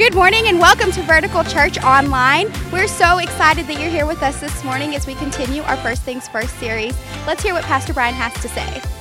[0.00, 2.50] Good morning and welcome to Vertical Church Online.
[2.72, 6.00] We're so excited that you're here with us this morning as we continue our First
[6.04, 6.96] Things First series.
[7.26, 8.99] Let's hear what Pastor Brian has to say.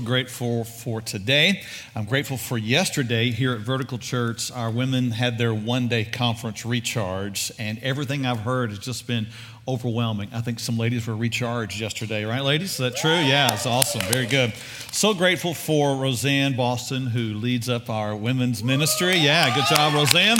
[0.00, 1.62] Grateful for today.
[1.94, 4.50] I'm grateful for yesterday here at Vertical Church.
[4.52, 9.26] Our women had their one day conference recharge, and everything I've heard has just been
[9.66, 10.28] overwhelming.
[10.32, 12.72] I think some ladies were recharged yesterday, right, ladies?
[12.72, 13.10] Is that true?
[13.10, 14.02] Yeah, it's awesome.
[14.02, 14.52] Very good.
[14.92, 19.16] So grateful for Roseanne Boston, who leads up our women's ministry.
[19.16, 20.38] Yeah, good job, Roseanne.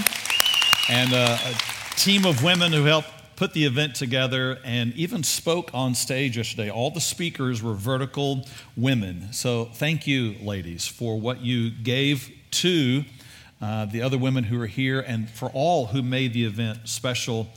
[0.91, 3.05] And uh, a team of women who help
[3.37, 6.71] put the event together and even spoke on stage yesterday.
[6.71, 8.47] All the speakers were vertical
[8.77, 9.33] women.
[9.33, 13.05] So thank you, ladies, for what you gave to
[13.61, 17.49] uh, the other women who are here and for all who made the event special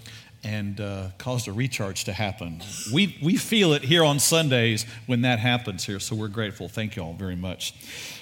[0.44, 2.62] and uh, caused a recharge to happen.
[2.94, 6.70] We, we feel it here on Sundays when that happens here, so we're grateful.
[6.70, 7.74] Thank you all very much.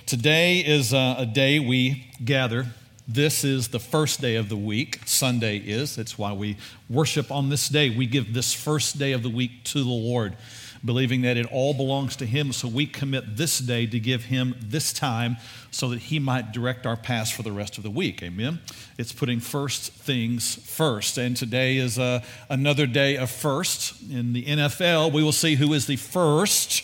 [0.06, 2.68] Today is uh, a day we gather
[3.08, 5.00] this is the first day of the week.
[5.06, 5.96] Sunday is.
[5.96, 6.58] That's why we
[6.90, 7.90] worship on this day.
[7.92, 10.36] We give this first day of the week to the Lord,
[10.84, 12.52] believing that it all belongs to Him.
[12.52, 15.38] So we commit this day to give Him this time
[15.70, 18.24] so that He might direct our paths for the rest of the week.
[18.24, 18.60] Amen.
[18.98, 21.20] It's putting first things first.
[21.20, 24.02] And today is uh, another day of first.
[24.10, 26.82] In the NFL, we will see who is the first.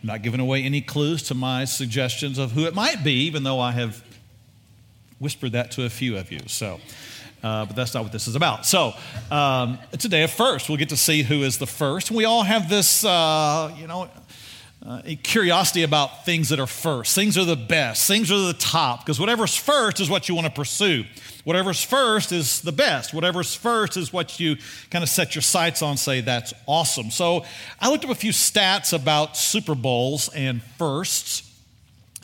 [0.00, 3.42] I'm not giving away any clues to my suggestions of who it might be, even
[3.42, 4.02] though I have
[5.18, 6.40] whispered that to a few of you.
[6.46, 6.80] So,
[7.42, 8.66] uh, but that's not what this is about.
[8.66, 8.94] So,
[9.30, 10.68] um, it's a day of first.
[10.68, 12.10] We'll get to see who is the first.
[12.10, 14.08] We all have this, uh, you know,
[14.86, 17.14] uh, curiosity about things that are first.
[17.14, 18.06] Things are the best.
[18.06, 21.04] Things are the top because whatever's first is what you want to pursue.
[21.44, 23.12] Whatever's first is the best.
[23.12, 24.56] Whatever's first is what you
[24.90, 27.10] kind of set your sights on, say, that's awesome.
[27.10, 27.44] So
[27.80, 31.47] I looked up a few stats about Super Bowls and firsts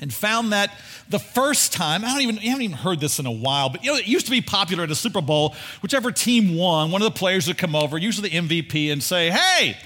[0.01, 0.71] and found that
[1.09, 3.85] the first time, I don't even, you haven't even heard this in a while, but
[3.85, 7.01] you know, it used to be popular at a Super Bowl, whichever team won, one
[7.01, 9.77] of the players would come over, usually the MVP, and say, Hey,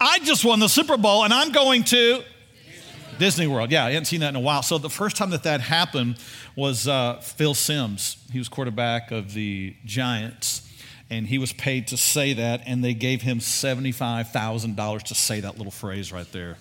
[0.00, 2.22] I just won the Super Bowl and I'm going to
[3.18, 3.70] Disney World.
[3.70, 4.62] Yeah, I hadn't seen that in a while.
[4.62, 6.16] So the first time that that happened
[6.56, 8.16] was uh, Phil Simms.
[8.32, 10.68] He was quarterback of the Giants,
[11.08, 15.56] and he was paid to say that, and they gave him $75,000 to say that
[15.56, 16.56] little phrase right there.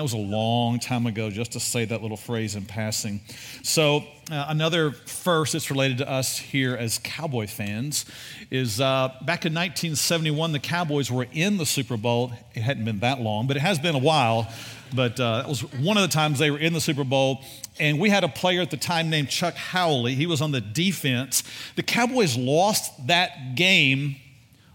[0.00, 3.20] That was a long time ago, just to say that little phrase in passing.
[3.62, 3.98] So,
[4.32, 8.06] uh, another first that's related to us here as Cowboy fans
[8.50, 12.32] is uh, back in 1971, the Cowboys were in the Super Bowl.
[12.54, 14.50] It hadn't been that long, but it has been a while.
[14.94, 17.44] But uh, was one of the times they were in the Super Bowl.
[17.78, 20.14] And we had a player at the time named Chuck Howley.
[20.14, 21.42] He was on the defense.
[21.76, 24.16] The Cowboys lost that game,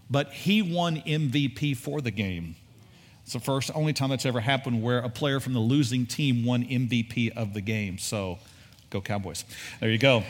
[0.08, 2.54] but he won MVP for the game.
[3.26, 6.44] It's the first, only time that's ever happened where a player from the losing team
[6.44, 7.98] won MVP of the game.
[7.98, 8.38] So
[8.88, 9.44] go Cowboys.
[9.80, 10.22] There you go.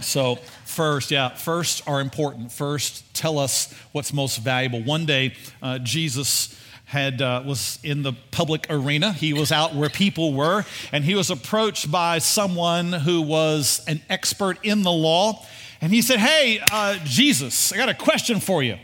[0.00, 0.34] So,
[0.64, 2.50] first, yeah, first are important.
[2.50, 4.82] First, tell us what's most valuable.
[4.82, 9.12] One day, uh, Jesus had uh, was in the public arena.
[9.12, 14.00] He was out where people were, and he was approached by someone who was an
[14.10, 15.46] expert in the law.
[15.80, 18.78] And he said, "Hey, uh, Jesus, I got a question for you.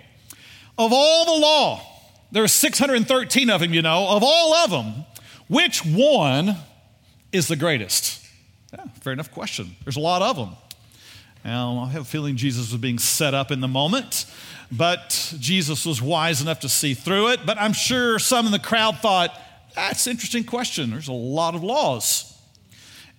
[0.78, 1.95] Of all the law,
[2.32, 4.08] there are 613 of them, you know.
[4.08, 5.04] Of all of them,
[5.48, 6.56] which one
[7.32, 8.24] is the greatest?
[8.72, 9.76] Yeah, fair enough question.
[9.84, 10.56] There's a lot of them.
[11.44, 14.26] Now, I have a feeling Jesus was being set up in the moment,
[14.72, 17.40] but Jesus was wise enough to see through it.
[17.46, 19.32] But I'm sure some in the crowd thought,
[19.74, 20.90] that's an interesting question.
[20.90, 22.35] There's a lot of laws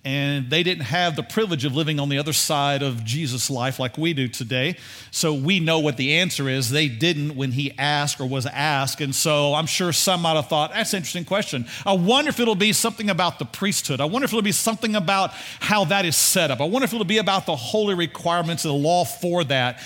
[0.04, 3.78] and they didn't have the privilege of living on the other side of Jesus' life
[3.78, 4.76] like we do today.
[5.10, 6.70] So we know what the answer is.
[6.70, 9.00] They didn't when he asked or was asked.
[9.00, 11.66] And so I'm sure some might have thought, that's an interesting question.
[11.84, 14.00] I wonder if it'll be something about the priesthood.
[14.00, 16.60] I wonder if it'll be something about how that is set up.
[16.60, 19.82] I wonder if it'll be about the holy requirements of the law for that.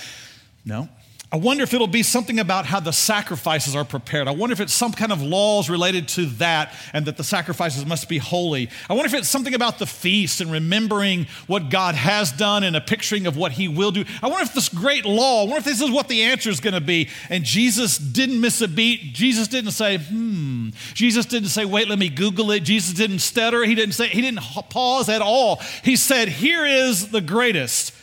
[0.64, 0.88] No,
[1.32, 4.28] I wonder if it'll be something about how the sacrifices are prepared.
[4.28, 7.86] I wonder if it's some kind of laws related to that and that the sacrifices
[7.86, 8.68] must be holy.
[8.90, 12.76] I wonder if it's something about the feast and remembering what God has done and
[12.76, 14.04] a picturing of what He will do.
[14.22, 16.60] I wonder if this great law, I wonder if this is what the answer is
[16.60, 17.08] going to be.
[17.30, 19.14] And Jesus didn't miss a beat.
[19.14, 20.68] Jesus didn't say, hmm.
[20.92, 22.60] Jesus didn't say, wait, let me Google it.
[22.60, 23.64] Jesus didn't stutter.
[23.64, 25.62] He didn't say, He didn't pause at all.
[25.82, 27.94] He said, here is the greatest.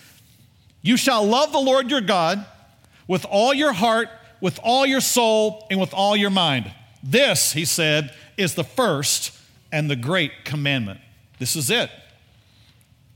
[0.81, 2.43] You shall love the Lord your God
[3.09, 4.07] with all your heart,
[4.39, 6.71] with all your soul, and with all your mind.
[7.03, 9.37] This, he said, is the first
[9.71, 11.01] and the great commandment.
[11.39, 11.89] This is it.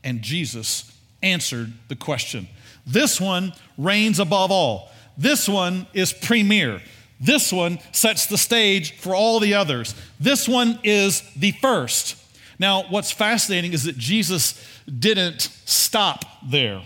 [0.03, 0.91] And Jesus
[1.21, 2.49] answered the question.
[2.87, 4.91] This one reigns above all.
[5.15, 6.81] This one is premier.
[7.19, 9.93] This one sets the stage for all the others.
[10.19, 12.17] This one is the first.
[12.57, 16.81] Now, what's fascinating is that Jesus didn't stop there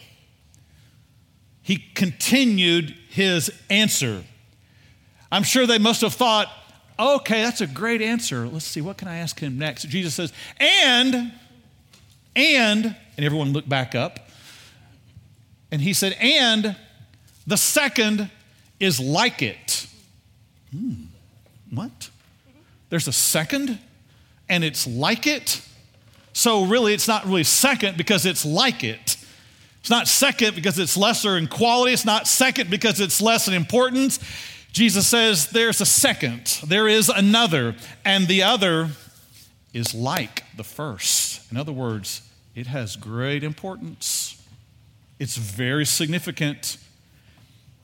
[1.68, 4.24] he continued his answer.
[5.30, 6.48] I'm sure they must have thought,
[6.98, 8.48] okay, that's a great answer.
[8.48, 9.84] Let's see, what can I ask him next?
[9.90, 10.32] Jesus says,
[10.62, 11.34] and,
[12.38, 14.30] and, and everyone looked back up.
[15.70, 16.78] And he said, and
[17.46, 18.32] the second
[18.80, 19.88] is like it.
[20.72, 20.94] Hmm,
[21.70, 22.10] what?
[22.90, 23.78] There's a second
[24.48, 25.62] and it's like it?
[26.32, 29.17] So, really, it's not really second because it's like it.
[29.88, 31.94] It's not second because it's lesser in quality.
[31.94, 34.20] It's not second because it's less in importance.
[34.74, 37.74] Jesus says there's a second, there is another,
[38.04, 38.90] and the other
[39.74, 41.50] is like the first.
[41.54, 42.22] In other words,
[42.54, 44.44] it has great importance,
[45.20, 46.76] it's very significant.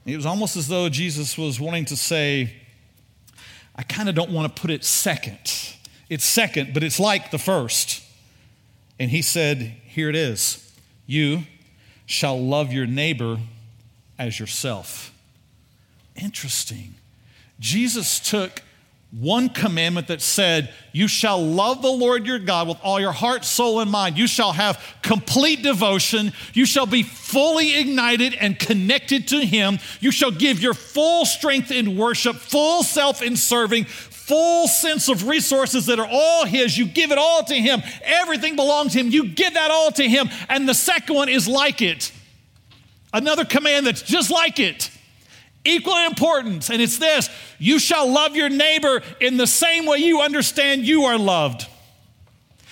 [0.05, 2.53] It was almost as though Jesus was wanting to say,
[3.77, 5.39] I kind of don't want to put it second.
[6.09, 8.03] It's second, but it's like the first.
[8.99, 10.59] And he said, Here it is.
[11.05, 11.43] You
[12.05, 13.37] shall love your neighbor
[14.19, 15.13] as yourself.
[16.15, 16.95] Interesting.
[17.59, 18.61] Jesus took
[19.19, 23.45] one commandment that said, You shall love the Lord your God with all your heart,
[23.45, 24.17] soul, and mind.
[24.17, 26.33] You shall have complete devotion.
[26.53, 29.77] You shall be fully ignited and connected to Him.
[29.99, 33.85] You shall give your full strength in worship, full self in serving,
[34.25, 36.77] full sense of resources that are all His.
[36.77, 37.83] You give it all to Him.
[38.03, 39.09] Everything belongs to Him.
[39.09, 40.29] You give that all to Him.
[40.47, 42.11] And the second one is like it.
[43.13, 44.89] Another command that's just like it,
[45.63, 47.29] equal in importance, and it's this
[47.59, 51.67] you shall love your neighbor in the same way you understand you are loved.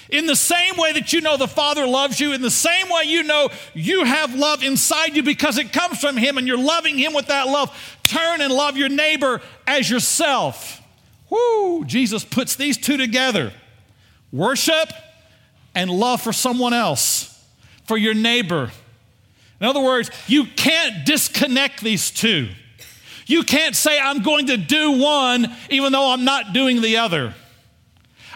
[0.09, 3.03] In the same way that you know the Father loves you, in the same way
[3.05, 6.97] you know you have love inside you because it comes from Him and you're loving
[6.97, 7.69] Him with that love,
[8.03, 10.80] turn and love your neighbor as yourself.
[11.31, 13.51] Whoo, Jesus puts these two together
[14.31, 14.91] worship
[15.73, 17.43] and love for someone else,
[17.85, 18.71] for your neighbor.
[19.59, 22.49] In other words, you can't disconnect these two.
[23.25, 27.33] You can't say, I'm going to do one even though I'm not doing the other.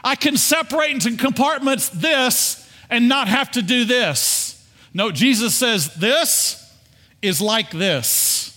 [0.03, 4.65] I can separate into compartments this and not have to do this.
[4.93, 6.61] No, Jesus says, This
[7.21, 8.51] is like this.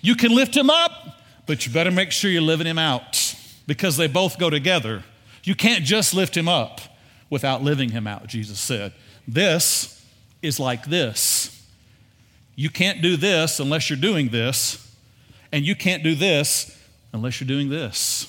[0.00, 3.96] You can lift him up, but you better make sure you're living him out because
[3.96, 5.04] they both go together.
[5.44, 6.80] You can't just lift him up
[7.30, 8.92] without living him out, Jesus said.
[9.26, 10.04] This
[10.42, 11.64] is like this.
[12.54, 14.94] You can't do this unless you're doing this,
[15.50, 16.78] and you can't do this
[17.12, 18.28] unless you're doing this.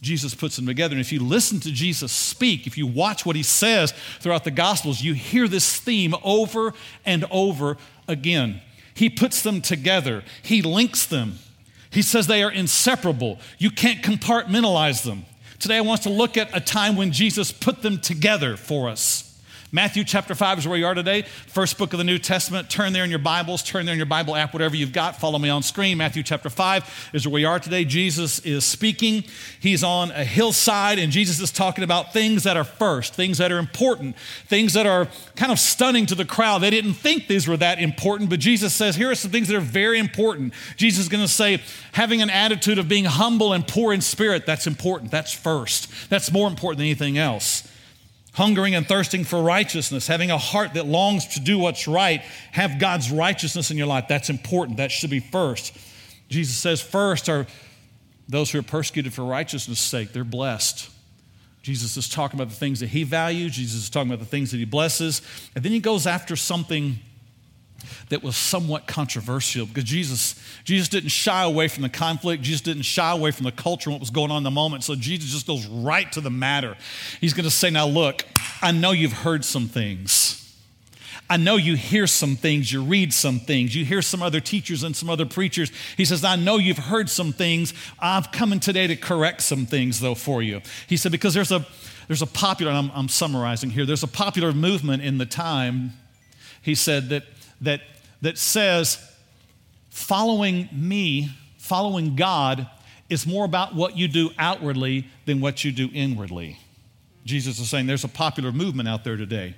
[0.00, 0.94] Jesus puts them together.
[0.94, 4.50] And if you listen to Jesus speak, if you watch what he says throughout the
[4.50, 6.74] Gospels, you hear this theme over
[7.06, 7.76] and over
[8.08, 8.60] again.
[8.94, 11.38] He puts them together, he links them.
[11.92, 13.38] He says they are inseparable.
[13.58, 15.26] You can't compartmentalize them.
[15.58, 19.31] Today, I want to look at a time when Jesus put them together for us.
[19.74, 21.22] Matthew chapter 5 is where you are today.
[21.22, 22.68] First book of the New Testament.
[22.68, 25.18] Turn there in your Bibles, turn there in your Bible app, whatever you've got.
[25.18, 25.96] Follow me on screen.
[25.96, 27.86] Matthew chapter 5 is where we are today.
[27.86, 29.24] Jesus is speaking.
[29.60, 33.50] He's on a hillside, and Jesus is talking about things that are first, things that
[33.50, 36.58] are important, things that are kind of stunning to the crowd.
[36.58, 39.56] They didn't think these were that important, but Jesus says, here are some things that
[39.56, 40.52] are very important.
[40.76, 41.62] Jesus is going to say,
[41.92, 45.10] having an attitude of being humble and poor in spirit, that's important.
[45.10, 46.10] That's first.
[46.10, 47.71] That's more important than anything else.
[48.32, 52.22] Hungering and thirsting for righteousness, having a heart that longs to do what's right,
[52.52, 54.06] have God's righteousness in your life.
[54.08, 54.78] That's important.
[54.78, 55.76] That should be first.
[56.28, 57.46] Jesus says, first are
[58.28, 60.12] those who are persecuted for righteousness' sake.
[60.12, 60.88] They're blessed.
[61.62, 64.50] Jesus is talking about the things that he values, Jesus is talking about the things
[64.50, 65.22] that he blesses.
[65.54, 66.98] And then he goes after something
[68.08, 72.42] that was somewhat controversial because Jesus, Jesus didn't shy away from the conflict.
[72.42, 74.84] Jesus didn't shy away from the culture and what was going on in the moment.
[74.84, 76.76] So Jesus just goes right to the matter.
[77.20, 78.24] He's going to say, Now, look,
[78.60, 80.38] I know you've heard some things.
[81.30, 84.82] I know you hear some things, you read some things, you hear some other teachers
[84.82, 85.72] and some other preachers.
[85.96, 87.72] He says, I know you've heard some things.
[87.98, 90.60] I've come in today to correct some things, though, for you.
[90.88, 91.64] He said, because there's a
[92.06, 95.92] there's a popular, I'm, I'm summarizing here, there's a popular movement in the time,
[96.60, 97.24] he said, that
[97.62, 97.80] that
[98.20, 98.98] that says
[99.90, 102.68] following me, following God,
[103.08, 106.58] is more about what you do outwardly than what you do inwardly.
[107.24, 109.54] Jesus is saying there's a popular movement out there today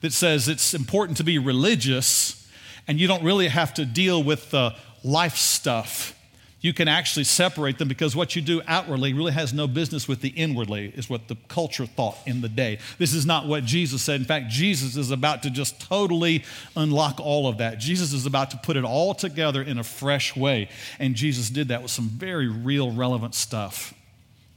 [0.00, 2.48] that says it's important to be religious
[2.88, 4.74] and you don't really have to deal with the
[5.04, 6.15] life stuff.
[6.60, 10.22] You can actually separate them because what you do outwardly really has no business with
[10.22, 12.78] the inwardly, is what the culture thought in the day.
[12.98, 14.20] This is not what Jesus said.
[14.20, 16.44] In fact, Jesus is about to just totally
[16.74, 17.78] unlock all of that.
[17.78, 20.70] Jesus is about to put it all together in a fresh way.
[20.98, 23.92] And Jesus did that with some very real, relevant stuff.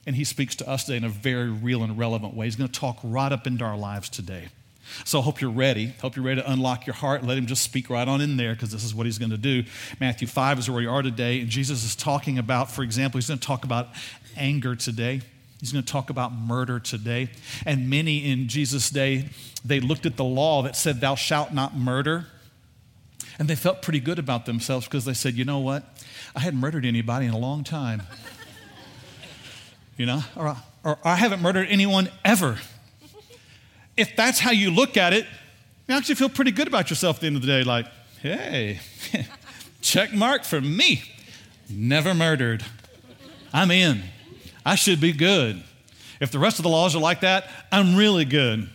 [0.07, 2.47] And he speaks to us today in a very real and relevant way.
[2.47, 4.47] He's going to talk right up into our lives today.
[5.05, 5.93] So I hope you're ready.
[6.01, 7.24] Hope you're ready to unlock your heart.
[7.24, 9.38] Let him just speak right on in there because this is what he's going to
[9.38, 9.63] do.
[10.00, 11.41] Matthew 5 is where we are today.
[11.41, 13.89] And Jesus is talking about, for example, he's going to talk about
[14.36, 15.22] anger today.
[15.60, 17.29] He's going to talk about murder today.
[17.65, 19.29] And many in Jesus' day,
[19.65, 22.27] they looked at the law that said, Thou shalt not murder.
[23.38, 25.84] And they felt pretty good about themselves because they said, You know what?
[26.36, 28.03] I hadn't murdered anybody in a long time.
[29.98, 32.58] you know, or, or I haven't murdered anyone ever
[33.99, 35.25] if that's how you look at it,
[35.87, 37.63] you actually feel pretty good about yourself at the end of the day.
[37.63, 37.85] Like,
[38.21, 38.79] hey,
[39.81, 41.03] check mark for me.
[41.69, 42.63] Never murdered.
[43.53, 44.03] I'm in.
[44.65, 45.61] I should be good.
[46.21, 48.69] If the rest of the laws are like that, I'm really good.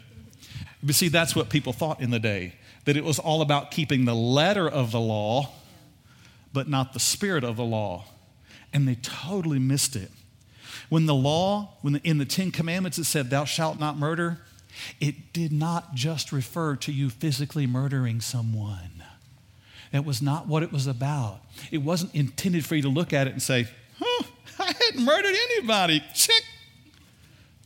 [0.82, 2.54] But see, that's what people thought in the day
[2.84, 5.50] that it was all about keeping the letter of the law,
[6.52, 8.04] but not the spirit of the law.
[8.74, 10.10] And they totally missed it.
[10.90, 14.40] When the law, when the, in the Ten Commandments it said, Thou shalt not murder,
[15.00, 19.04] it did not just refer to you physically murdering someone.
[19.92, 21.40] That was not what it was about.
[21.70, 24.24] It wasn't intended for you to look at it and say, huh,
[24.58, 26.02] I hadn't murdered anybody.
[26.14, 26.42] Check.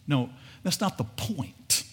[0.06, 0.30] No,
[0.62, 1.84] that's not the point.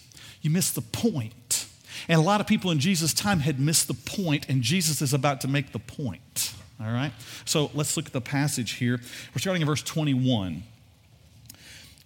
[0.42, 1.66] You missed the point.
[2.08, 5.14] And a lot of people in Jesus' time had missed the point, and Jesus is
[5.14, 6.52] about to make the point.
[6.80, 7.12] All right?
[7.44, 9.00] So let's look at the passage here.
[9.34, 10.62] We're starting in verse 21.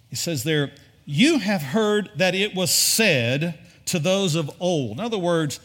[0.09, 0.71] It says there,
[1.11, 4.91] you have heard that it was said to those of old.
[4.91, 5.59] In other words,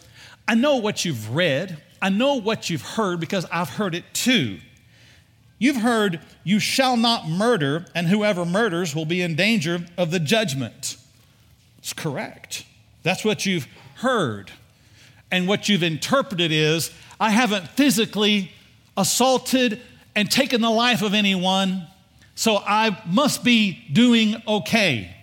[0.49, 4.59] I know what you've read, I know what you've heard because I've heard it too.
[5.59, 10.21] You've heard, You shall not murder, and whoever murders will be in danger of the
[10.21, 10.99] judgment.
[11.79, 12.67] It's correct.
[13.03, 14.51] That's what you've heard.
[15.31, 18.53] And what you've interpreted is, I haven't physically
[18.97, 19.81] assaulted
[20.15, 21.87] and taken the life of anyone,
[22.35, 25.16] so I must be doing okay.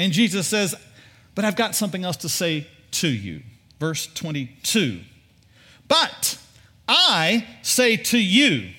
[0.00, 0.74] And Jesus says,
[1.34, 3.42] But I've got something else to say to you.
[3.78, 5.00] Verse 22.
[5.88, 6.38] But
[6.88, 8.70] I say to you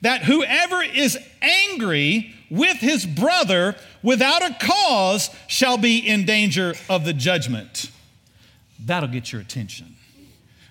[0.00, 7.04] that whoever is angry with his brother without a cause shall be in danger of
[7.04, 7.90] the judgment.
[8.78, 9.94] That'll get your attention.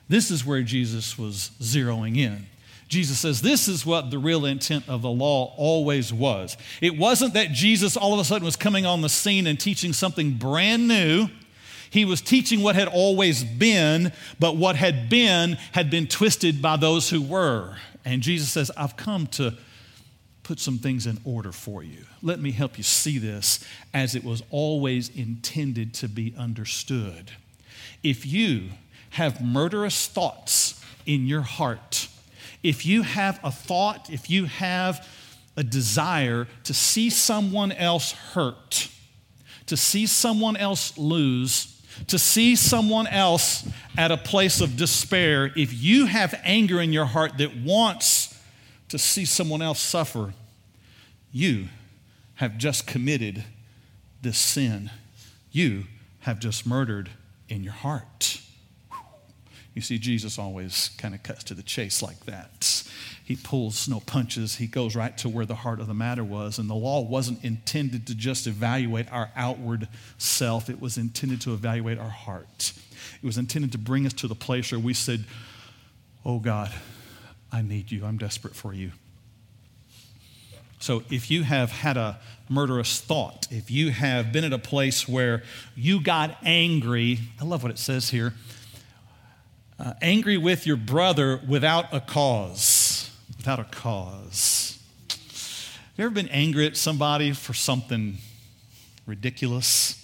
[0.10, 2.48] This is where Jesus was zeroing in.
[2.93, 6.55] Jesus says this is what the real intent of the law always was.
[6.79, 9.93] It wasn't that Jesus all of a sudden was coming on the scene and teaching
[9.93, 11.27] something brand new.
[11.89, 16.77] He was teaching what had always been, but what had been had been twisted by
[16.77, 17.77] those who were.
[18.05, 19.55] And Jesus says, I've come to
[20.43, 22.05] put some things in order for you.
[22.21, 27.31] Let me help you see this as it was always intended to be understood.
[28.03, 28.69] If you
[29.12, 32.07] have murderous thoughts in your heart,
[32.63, 35.08] if you have a thought, if you have
[35.55, 38.89] a desire to see someone else hurt,
[39.67, 43.67] to see someone else lose, to see someone else
[43.98, 48.39] at a place of despair, if you have anger in your heart that wants
[48.89, 50.34] to see someone else suffer,
[51.32, 51.67] you
[52.36, 53.43] have just committed
[54.22, 54.89] this sin.
[55.51, 55.86] You
[56.22, 57.10] have just murdered
[57.50, 58.41] in your heart.
[59.73, 62.83] You see, Jesus always kind of cuts to the chase like that.
[63.23, 64.55] he pulls no punches.
[64.55, 66.59] He goes right to where the heart of the matter was.
[66.59, 69.87] And the law wasn't intended to just evaluate our outward
[70.17, 72.73] self, it was intended to evaluate our heart.
[73.21, 75.25] It was intended to bring us to the place where we said,
[76.25, 76.71] Oh God,
[77.51, 78.05] I need you.
[78.05, 78.91] I'm desperate for you.
[80.79, 85.07] So if you have had a murderous thought, if you have been at a place
[85.07, 85.43] where
[85.75, 88.33] you got angry, I love what it says here
[89.83, 93.11] uh, angry with your brother without a cause.
[93.37, 94.79] Without a cause.
[95.09, 98.17] Have you ever been angry at somebody for something
[99.05, 99.99] ridiculous?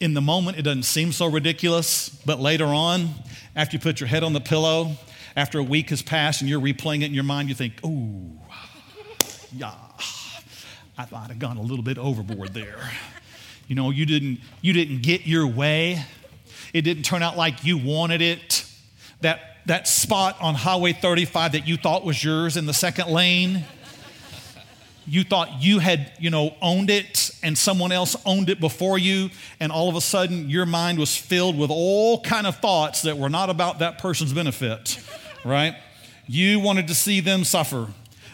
[0.00, 3.10] In the moment, it doesn't seem so ridiculous, but later on,
[3.54, 4.92] after you put your head on the pillow,
[5.36, 8.38] after a week has passed and you're replaying it in your mind, you think, ooh,
[9.52, 9.74] yeah,
[10.96, 12.90] I might have gone a little bit overboard there.
[13.66, 16.02] You know, you didn't, you didn't get your way.
[16.72, 18.64] It didn't turn out like you wanted it.
[19.20, 23.64] That, that spot on Highway 35 that you thought was yours in the second lane,
[25.08, 29.30] you thought you had, you know, owned it and someone else owned it before you,
[29.58, 33.16] and all of a sudden your mind was filled with all kind of thoughts that
[33.16, 35.00] were not about that person's benefit,
[35.44, 35.74] right?
[36.26, 37.88] You wanted to see them suffer.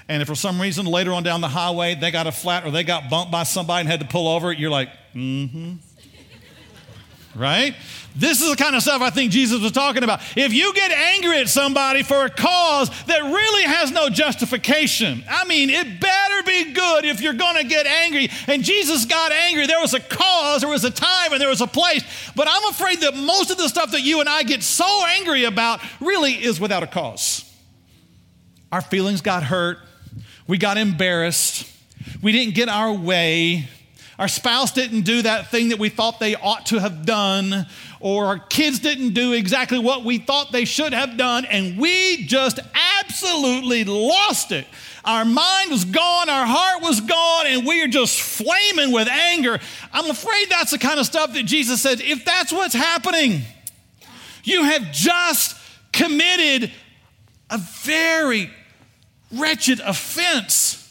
[0.09, 2.71] And if for some reason later on down the highway they got a flat or
[2.71, 5.75] they got bumped by somebody and had to pull over, you're like, mm-hmm.
[7.35, 7.75] Right?
[8.17, 10.21] This is the kind of stuff I think Jesus was talking about.
[10.37, 15.45] If you get angry at somebody for a cause that really has no justification, I
[15.47, 18.29] mean, it better be good if you're going to get angry.
[18.47, 19.67] And Jesus got angry.
[19.67, 22.05] There was a cause, there was a time, and there was a place.
[22.37, 25.45] But I'm afraid that most of the stuff that you and I get so angry
[25.45, 27.51] about really is without a cause.
[28.71, 29.79] Our feelings got hurt,
[30.47, 31.69] we got embarrassed,
[32.23, 33.69] we didn't get our way.
[34.19, 37.67] Our spouse didn't do that thing that we thought they ought to have done,
[37.99, 42.25] or our kids didn't do exactly what we thought they should have done, and we
[42.27, 42.61] just
[43.01, 44.67] absolutely lost it.
[45.05, 49.59] Our mind was gone, our heart was gone, and we are just flaming with anger.
[49.93, 53.43] I'm afraid that's the kind of stuff that Jesus said if that's what's happening,
[54.45, 55.57] you have just
[55.93, 56.71] committed
[57.51, 58.51] a very
[59.33, 60.84] wretched offense.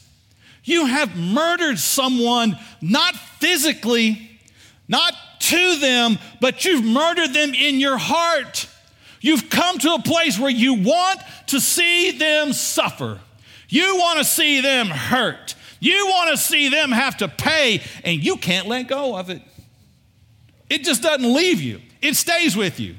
[0.64, 4.40] You have murdered someone, not physically,
[4.88, 8.68] not to them, but you've murdered them in your heart.
[9.20, 13.20] You've come to a place where you want to see them suffer.
[13.68, 15.56] You want to see them hurt.
[15.80, 19.42] You want to see them have to pay, and you can't let go of it.
[20.70, 22.96] It just doesn't leave you, it stays with you.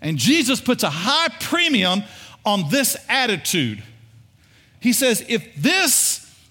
[0.00, 2.02] And Jesus puts a high premium
[2.44, 3.82] on this attitude.
[4.80, 6.07] He says, if this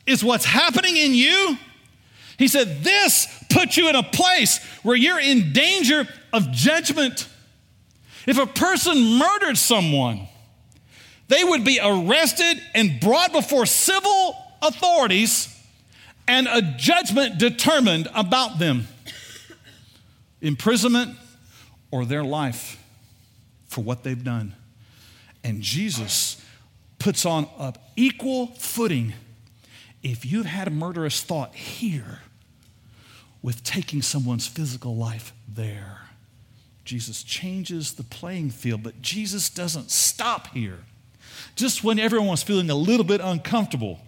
[0.07, 1.57] is what's happening in you,
[2.37, 7.27] he said, this puts you in a place where you're in danger of judgment.
[8.25, 10.27] If a person murdered someone,
[11.27, 15.53] they would be arrested and brought before civil authorities
[16.27, 18.87] and a judgment determined about them
[20.41, 21.15] imprisonment
[21.89, 22.81] or their life
[23.67, 24.53] for what they've done.
[25.43, 26.41] And Jesus
[26.99, 29.13] puts on an equal footing
[30.03, 32.19] if you've had a murderous thought here
[33.41, 36.01] with taking someone's physical life there.
[36.83, 40.79] Jesus changes the playing field, but Jesus doesn't stop here.
[41.55, 43.99] Just when everyone was feeling a little bit uncomfortable,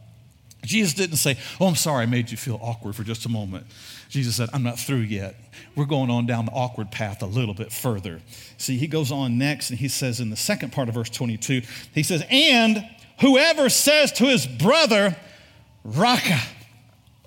[0.64, 3.66] Jesus didn't say, Oh, I'm sorry, I made you feel awkward for just a moment.
[4.10, 5.36] Jesus said, I'm not through yet.
[5.76, 8.22] We're going on down the awkward path a little bit further.
[8.58, 11.62] See, he goes on next and he says in the second part of verse 22,
[11.94, 12.86] he says, And
[13.22, 15.16] whoever says to his brother,
[15.84, 16.40] Raca,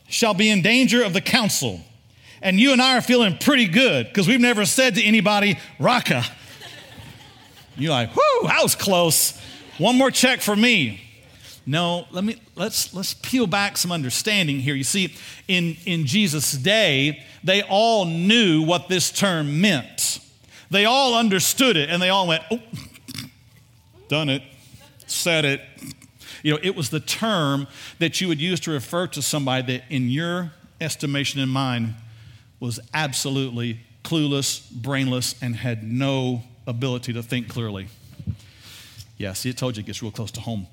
[0.09, 1.81] shall be in danger of the council.
[2.43, 6.25] And you and I are feeling pretty good because we've never said to anybody, Raca.
[7.77, 9.41] You're like, whoo, that was close.
[9.79, 11.01] One more check for me.
[11.65, 14.75] No, let me let's let's peel back some understanding here.
[14.75, 15.15] You see,
[15.47, 20.19] in, in Jesus' day, they all knew what this term meant.
[20.71, 22.61] They all understood it and they all went, oh,
[24.09, 24.43] done it,
[25.07, 25.61] said it.
[26.43, 27.67] You know, it was the term
[27.99, 31.95] that you would use to refer to somebody that, in your estimation and mine,
[32.61, 37.87] was absolutely clueless, brainless, and had no ability to think clearly.
[39.19, 40.67] Yeah, see, it told you it gets real close to home.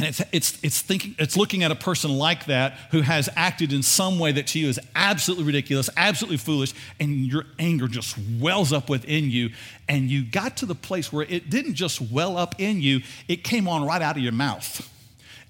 [0.00, 3.70] And it's, it's, it's, thinking, it's looking at a person like that who has acted
[3.70, 8.16] in some way that to you is absolutely ridiculous, absolutely foolish, and your anger just
[8.40, 9.50] wells up within you.
[9.90, 13.44] And you got to the place where it didn't just well up in you, it
[13.44, 14.90] came on right out of your mouth.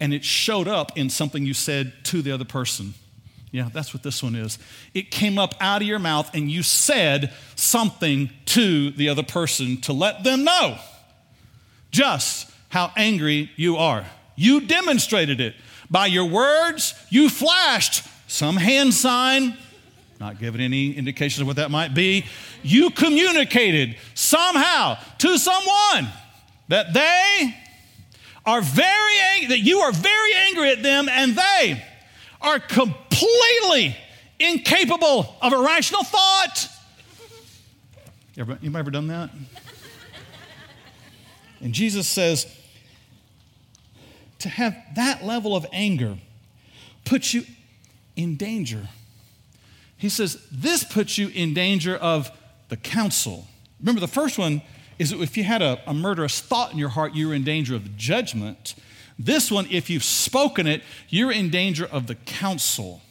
[0.00, 2.94] And it showed up in something you said to the other person.
[3.52, 4.58] Yeah, that's what this one is.
[4.94, 9.80] It came up out of your mouth, and you said something to the other person
[9.82, 10.76] to let them know
[11.92, 14.06] just how angry you are.
[14.40, 15.54] You demonstrated it.
[15.90, 19.54] By your words, you flashed some hand sign,
[20.18, 22.24] not giving any indications of what that might be.
[22.62, 26.08] You communicated somehow to someone
[26.68, 27.54] that they
[28.46, 31.84] are very angry, that you are very angry at them, and they
[32.40, 33.94] are completely
[34.38, 36.66] incapable of a rational thought.
[38.38, 39.28] Ever, you ever done that?
[41.60, 42.46] and Jesus says,
[44.40, 46.18] to have that level of anger
[47.04, 47.44] puts you
[48.16, 48.88] in danger.
[49.96, 52.30] He says, this puts you in danger of
[52.68, 53.46] the council.
[53.80, 54.62] Remember, the first one
[54.98, 57.74] is if you had a, a murderous thought in your heart, you were in danger
[57.74, 58.74] of judgment.
[59.18, 63.02] This one, if you've spoken it, you're in danger of the council.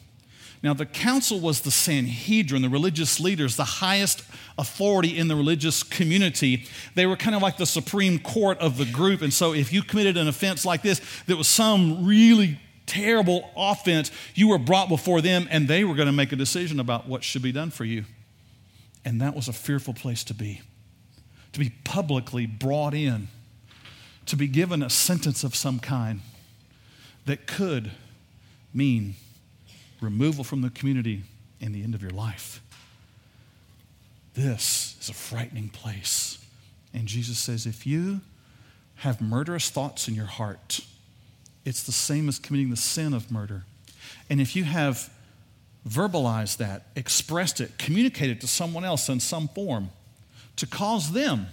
[0.62, 4.22] Now, the council was the Sanhedrin, the religious leaders, the highest
[4.58, 6.66] authority in the religious community.
[6.94, 9.22] They were kind of like the supreme court of the group.
[9.22, 14.10] And so, if you committed an offense like this, that was some really terrible offense,
[14.34, 17.22] you were brought before them and they were going to make a decision about what
[17.22, 18.04] should be done for you.
[19.04, 20.60] And that was a fearful place to be,
[21.52, 23.28] to be publicly brought in,
[24.26, 26.20] to be given a sentence of some kind
[27.26, 27.92] that could
[28.74, 29.14] mean
[30.00, 31.22] removal from the community,
[31.60, 32.62] and the end of your life.
[34.34, 36.38] This is a frightening place.
[36.94, 38.20] And Jesus says, if you
[38.96, 40.80] have murderous thoughts in your heart,
[41.64, 43.64] it's the same as committing the sin of murder.
[44.28, 45.10] And if you have
[45.88, 49.90] verbalized that, expressed it, communicated to someone else in some form
[50.56, 51.46] to cause them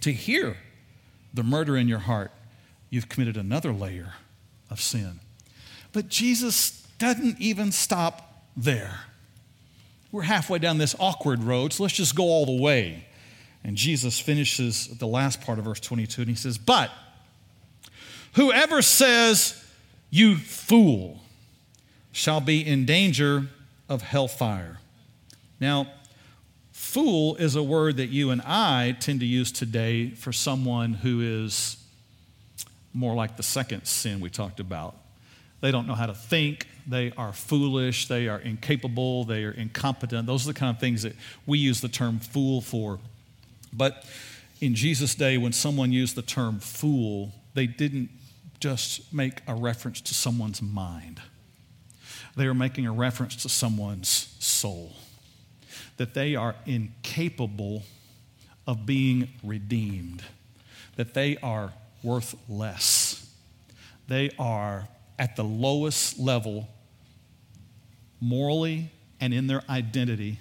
[0.00, 0.56] to hear
[1.34, 2.30] the murder in your heart,
[2.88, 4.14] you've committed another layer
[4.70, 5.20] of sin.
[5.92, 9.00] But Jesus doesn't even stop there.
[10.12, 13.06] We're halfway down this awkward road, so let's just go all the way.
[13.64, 16.90] And Jesus finishes the last part of verse 22 and he says, But
[18.34, 19.64] whoever says,
[20.10, 21.20] You fool,
[22.12, 23.46] shall be in danger
[23.88, 24.78] of hellfire.
[25.58, 25.88] Now,
[26.72, 31.44] fool is a word that you and I tend to use today for someone who
[31.44, 31.76] is
[32.92, 34.96] more like the second sin we talked about.
[35.60, 40.26] They don't know how to think, they are foolish, they are incapable, they are incompetent.
[40.26, 41.14] Those are the kind of things that
[41.46, 42.98] we use the term fool for.
[43.72, 44.04] But
[44.60, 48.10] in Jesus' day, when someone used the term fool, they didn't
[48.58, 51.20] just make a reference to someone's mind,
[52.36, 54.92] they were making a reference to someone's soul.
[55.96, 57.82] That they are incapable
[58.66, 60.22] of being redeemed,
[60.96, 63.30] that they are worth less.
[64.08, 64.88] They are
[65.20, 66.66] at the lowest level
[68.20, 70.40] morally and in their identity,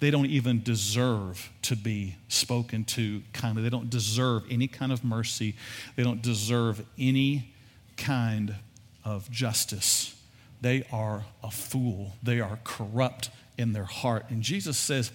[0.00, 3.62] they don't even deserve to be spoken to kindly.
[3.62, 5.54] They don't deserve any kind of mercy.
[5.94, 7.52] They don't deserve any
[7.98, 8.56] kind
[9.04, 10.16] of justice.
[10.62, 12.16] They are a fool.
[12.22, 14.26] They are corrupt in their heart.
[14.30, 15.12] And Jesus says,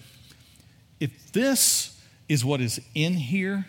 [1.00, 3.66] if this is what is in here,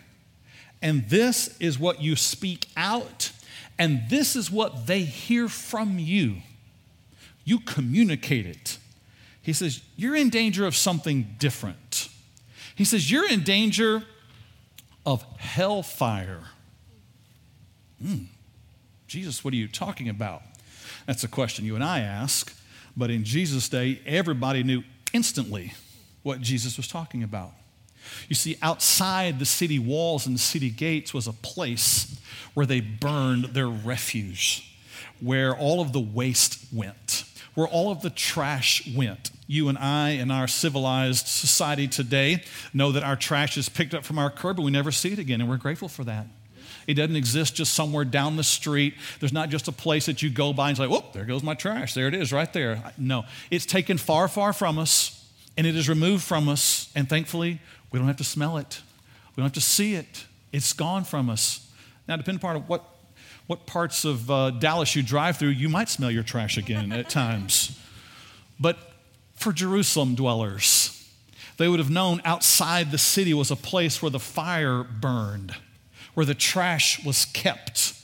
[0.80, 3.32] and this is what you speak out,
[3.78, 6.36] and this is what they hear from you,
[7.44, 8.78] you communicate it.
[9.42, 12.08] He says, You're in danger of something different.
[12.74, 14.04] He says, You're in danger
[15.04, 16.44] of hellfire.
[18.02, 18.26] Mm.
[19.06, 20.42] Jesus, what are you talking about?
[21.06, 22.56] That's a question you and I ask.
[22.96, 24.82] But in Jesus' day, everybody knew
[25.12, 25.74] instantly
[26.22, 27.52] what Jesus was talking about.
[28.28, 32.18] You see, outside the city walls and city gates was a place
[32.54, 34.76] where they burned their refuge,
[35.20, 39.30] where all of the waste went where all of the trash went.
[39.46, 44.04] You and I, in our civilized society today, know that our trash is picked up
[44.04, 46.26] from our curb and we never see it again, and we're grateful for that.
[46.86, 48.94] It doesn't exist just somewhere down the street.
[49.20, 51.54] There's not just a place that you go by and say, whoop, there goes my
[51.54, 51.94] trash.
[51.94, 52.92] There it is right there.
[52.98, 55.24] No, it's taken far, far from us,
[55.56, 57.60] and it is removed from us, and thankfully,
[57.92, 58.80] we don't have to smell it.
[59.36, 60.26] We don't have to see it.
[60.50, 61.68] It's gone from us.
[62.08, 62.84] Now, depending upon what
[63.46, 67.10] what parts of uh, Dallas you drive through, you might smell your trash again at
[67.10, 67.78] times.
[68.58, 68.78] But
[69.34, 71.10] for Jerusalem dwellers,
[71.58, 75.54] they would have known outside the city was a place where the fire burned,
[76.14, 77.94] where the trash was kept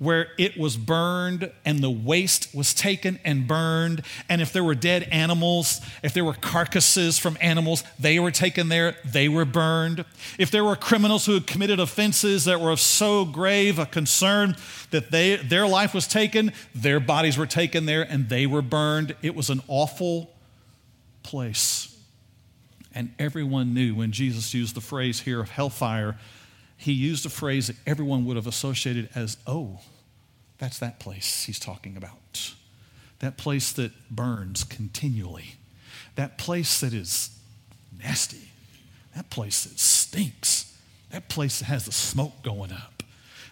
[0.00, 4.02] where it was burned and the waste was taken and burned.
[4.30, 8.70] And if there were dead animals, if there were carcasses from animals, they were taken
[8.70, 10.06] there, they were burned.
[10.38, 14.56] If there were criminals who had committed offenses that were of so grave a concern
[14.90, 19.14] that they, their life was taken, their bodies were taken there and they were burned.
[19.20, 20.32] It was an awful
[21.22, 21.94] place.
[22.94, 26.16] And everyone knew when Jesus used the phrase here of hellfire
[26.80, 29.80] he used a phrase that everyone would have associated as, oh,
[30.60, 32.52] That's that place he's talking about.
[33.20, 35.56] That place that burns continually.
[36.16, 37.30] That place that is
[37.98, 38.50] nasty.
[39.16, 40.78] That place that stinks.
[41.10, 43.02] That place that has the smoke going up.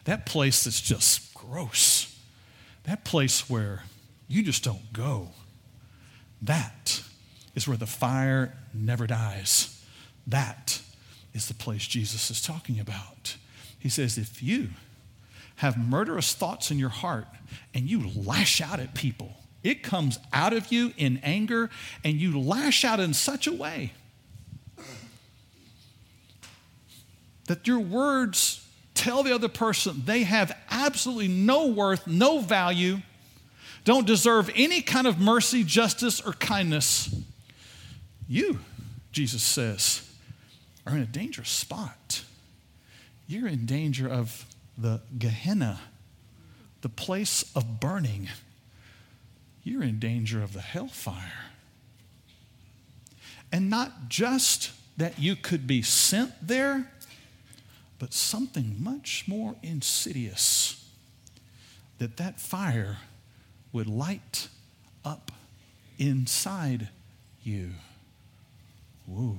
[0.05, 2.15] That place that's just gross.
[2.85, 3.85] That place where
[4.29, 5.29] you just don't go.
[6.43, 7.03] That
[7.55, 9.83] is where the fire never dies.
[10.27, 10.83] That
[11.33, 13.37] is the place Jesus is talking about.
[13.79, 14.69] He says, if you
[15.59, 17.27] have murderous thoughts in your heart
[17.75, 21.69] and you lash out at people, it comes out of you in anger
[22.05, 23.93] and you lash out in such a way
[27.47, 32.99] that your words tell the other person they have absolutely no worth, no value,
[33.85, 37.15] don't deserve any kind of mercy, justice, or kindness.
[38.29, 38.61] You,
[39.13, 40.09] Jesus says,
[40.87, 42.23] are in a dangerous spot.
[43.27, 44.45] You're in danger of
[44.79, 45.81] the Gehenna,
[46.81, 48.29] the place of burning.
[49.65, 51.51] You're in danger of the hellfire.
[53.51, 56.91] And not just that you could be sent there,
[57.99, 60.89] but something much more insidious
[61.99, 62.99] that that fire
[63.73, 64.49] would light
[65.05, 65.33] up
[65.99, 66.89] inside
[67.43, 67.71] you.
[69.07, 69.37] Whoa.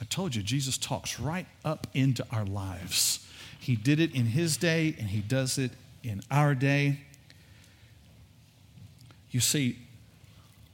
[0.00, 3.27] I told you, Jesus talks right up into our lives.
[3.58, 7.00] He did it in his day, and he does it in our day.
[9.30, 9.78] You see,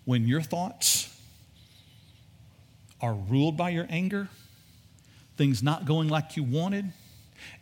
[0.05, 1.19] when your thoughts
[3.01, 4.29] are ruled by your anger,
[5.37, 6.93] things not going like you wanted,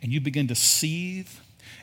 [0.01, 1.29] and you begin to seethe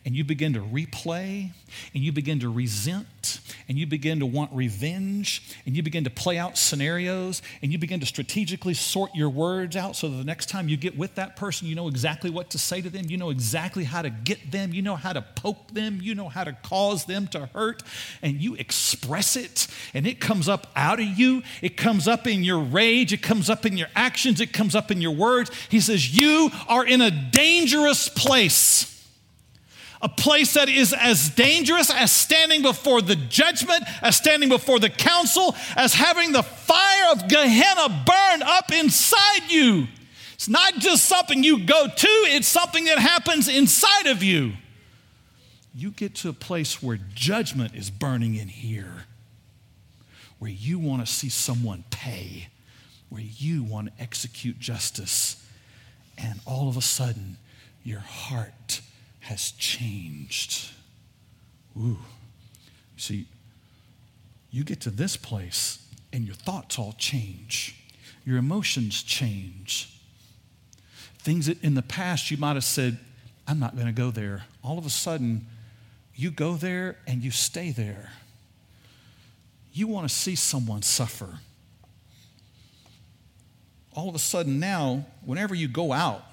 [0.04, 1.50] and you begin to replay
[1.94, 6.10] and you begin to resent and you begin to want revenge and you begin to
[6.10, 10.24] play out scenarios and you begin to strategically sort your words out so that the
[10.24, 13.04] next time you get with that person, you know exactly what to say to them,
[13.08, 16.28] you know exactly how to get them, you know how to poke them, you know
[16.28, 17.82] how to cause them to hurt,
[18.22, 21.42] and you express it and it comes up out of you.
[21.60, 24.90] It comes up in your rage, it comes up in your actions, it comes up
[24.90, 25.50] in your words.
[25.68, 28.89] He says, You are in a dangerous place
[30.02, 34.88] a place that is as dangerous as standing before the judgment, as standing before the
[34.88, 39.86] council, as having the fire of Gehenna burn up inside you.
[40.34, 44.52] It's not just something you go to, it's something that happens inside of you.
[45.74, 49.04] You get to a place where judgment is burning in here,
[50.38, 52.48] where you want to see someone pay,
[53.10, 55.46] where you want to execute justice,
[56.16, 57.36] and all of a sudden,
[57.84, 58.80] your heart
[59.30, 60.72] has changed.
[61.78, 61.98] Ooh.
[62.96, 63.26] See,
[64.50, 67.76] you get to this place and your thoughts all change,
[68.26, 69.96] your emotions change.
[71.20, 72.98] Things that in the past you might have said,
[73.46, 74.46] I'm not going to go there.
[74.64, 75.46] All of a sudden,
[76.16, 78.10] you go there and you stay there.
[79.72, 81.38] You want to see someone suffer.
[83.94, 86.24] All of a sudden, now, whenever you go out,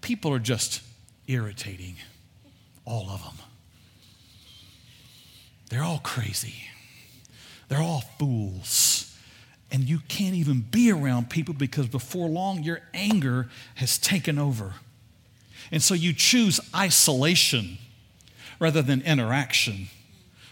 [0.00, 0.80] people are just
[1.26, 1.96] irritating.
[2.84, 3.46] All of them.
[5.70, 6.54] They're all crazy.
[7.68, 9.16] They're all fools.
[9.70, 14.74] And you can't even be around people because before long your anger has taken over.
[15.70, 17.78] And so you choose isolation
[18.60, 19.88] rather than interaction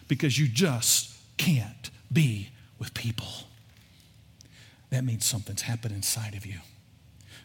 [0.08, 3.28] because you just can't be with people.
[4.88, 6.60] That means something's happened inside of you.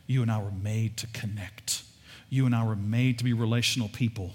[0.07, 1.83] You and I were made to connect.
[2.29, 4.31] You and I were made to be relational people.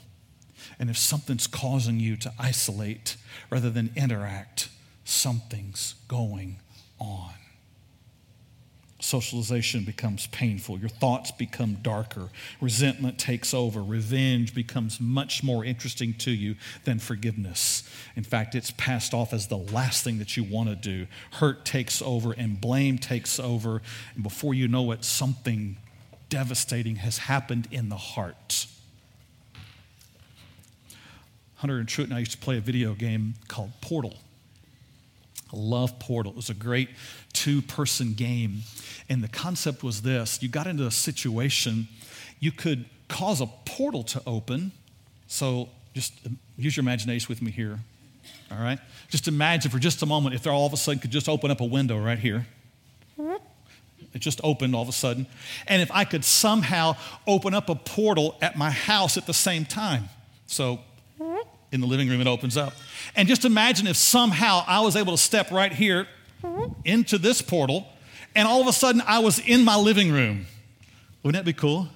[0.78, 3.16] And if something's causing you to isolate
[3.50, 4.68] rather than interact,
[5.04, 6.58] something's going
[6.98, 7.32] on.
[9.02, 10.78] Socialization becomes painful.
[10.78, 12.28] Your thoughts become darker.
[12.60, 13.82] Resentment takes over.
[13.82, 17.82] Revenge becomes much more interesting to you than forgiveness.
[18.14, 21.06] In fact, it's passed off as the last thing that you want to do.
[21.32, 23.80] Hurt takes over and blame takes over.
[24.14, 25.78] And before you know it, something
[26.28, 28.66] devastating has happened in the heart.
[31.60, 34.16] Hunter and Truett and I used to play a video game called Portal.
[35.52, 36.32] I love Portal.
[36.32, 36.88] It was a great
[37.34, 38.62] two person game.
[39.10, 41.86] And the concept was this you got into a situation,
[42.38, 44.72] you could cause a portal to open.
[45.26, 46.14] So just
[46.56, 47.78] use your imagination with me here.
[48.50, 48.78] All right?
[49.10, 51.50] Just imagine for just a moment if there all of a sudden could just open
[51.50, 52.46] up a window right here.
[54.14, 55.26] It just opened all of a sudden.
[55.66, 56.96] And if I could somehow
[57.26, 60.08] open up a portal at my house at the same time.
[60.46, 60.80] So
[61.72, 62.74] in the living room, it opens up.
[63.14, 66.06] And just imagine if somehow I was able to step right here
[66.84, 67.86] into this portal,
[68.34, 70.46] and all of a sudden I was in my living room.
[71.22, 71.88] Wouldn't that be cool?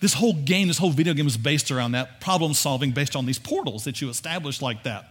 [0.00, 3.26] This whole game, this whole video game is based around that problem solving based on
[3.26, 5.08] these portals that you establish like that.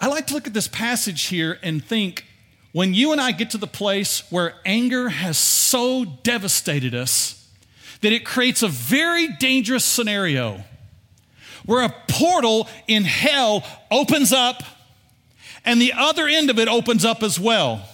[0.00, 2.26] I like to look at this passage here and think
[2.72, 7.48] when you and I get to the place where anger has so devastated us
[8.00, 10.64] that it creates a very dangerous scenario
[11.70, 14.64] where a portal in hell opens up
[15.64, 17.88] and the other end of it opens up as well.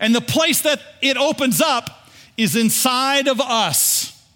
[0.00, 4.26] And the place that it opens up is inside of us.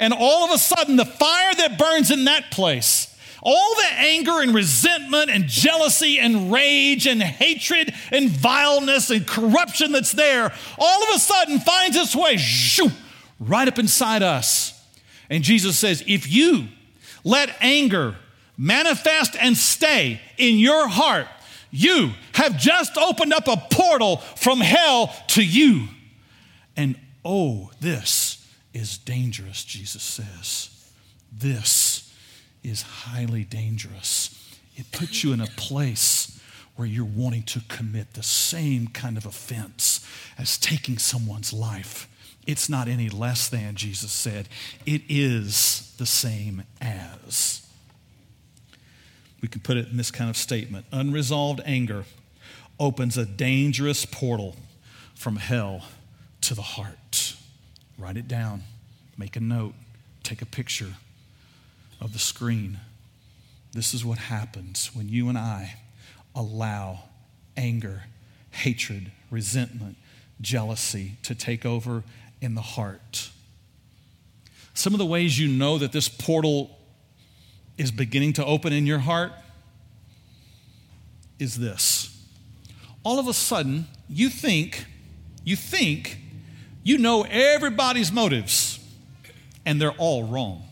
[0.00, 4.40] And all of a sudden, the fire that burns in that place all the anger
[4.40, 11.02] and resentment and jealousy and rage and hatred and vileness and corruption that's there, all
[11.04, 12.90] of a sudden finds its way shoo,
[13.38, 14.84] right up inside us.
[15.30, 16.66] And Jesus says, if you
[17.26, 18.14] let anger
[18.56, 21.26] manifest and stay in your heart,
[21.72, 25.88] you have just opened up a portal from hell to you.
[26.76, 30.70] And oh, this is dangerous, Jesus says.
[31.36, 32.14] This
[32.62, 34.32] is highly dangerous.
[34.76, 36.40] It puts you in a place
[36.76, 40.06] where you're wanting to commit the same kind of offense
[40.38, 42.08] as taking someone's life.
[42.46, 44.48] It's not any less than, Jesus said.
[44.84, 47.66] It is the same as.
[49.40, 52.04] We can put it in this kind of statement Unresolved anger
[52.78, 54.56] opens a dangerous portal
[55.14, 55.82] from hell
[56.42, 57.36] to the heart.
[57.98, 58.62] Write it down,
[59.16, 59.74] make a note,
[60.22, 60.94] take a picture
[62.00, 62.78] of the screen.
[63.72, 65.76] This is what happens when you and I
[66.34, 67.04] allow
[67.56, 68.04] anger,
[68.50, 69.96] hatred, resentment,
[70.40, 72.04] jealousy to take over
[72.40, 73.30] in the heart.
[74.74, 76.78] Some of the ways you know that this portal
[77.78, 79.32] is beginning to open in your heart
[81.38, 82.12] is this.
[83.02, 84.86] All of a sudden, you think,
[85.44, 86.18] you think
[86.82, 88.78] you know everybody's motives,
[89.64, 90.62] and they're all wrong.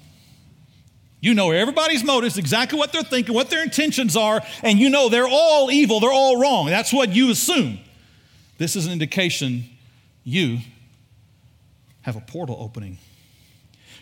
[1.20, 5.09] You know everybody's motives, exactly what they're thinking, what their intentions are, and you know
[5.09, 6.66] they're all evil, they're all wrong.
[6.66, 7.79] That's what you assume.
[8.59, 9.64] This is an indication
[10.22, 10.59] you
[12.05, 12.99] have a portal opening.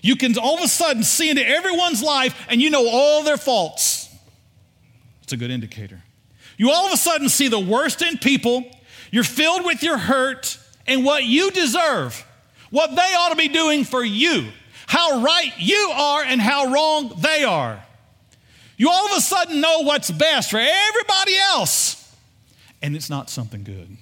[0.02, 3.36] You can all of a sudden see into everyone's life and you know all their
[3.36, 4.08] faults.
[5.22, 6.02] It's a good indicator.
[6.56, 8.64] You all of a sudden see the worst in people,
[9.10, 12.24] you're filled with your hurt and what you deserve,
[12.70, 14.48] what they ought to be doing for you
[14.92, 17.82] how right you are and how wrong they are.
[18.76, 22.14] You all of a sudden know what's best for everybody else,
[22.82, 23.96] and it's not something good.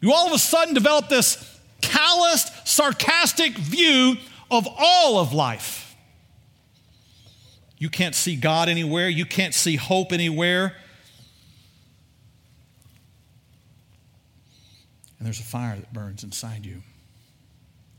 [0.00, 1.49] You all of a sudden develop this
[1.80, 4.16] calloused, sarcastic view
[4.50, 5.94] of all of life.
[7.78, 10.76] You can't see God anywhere, you can't see hope anywhere.
[15.18, 16.82] And there's a fire that burns inside you.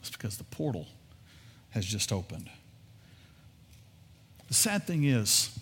[0.01, 0.87] It's because the portal
[1.71, 2.49] has just opened.
[4.47, 5.57] The sad thing is,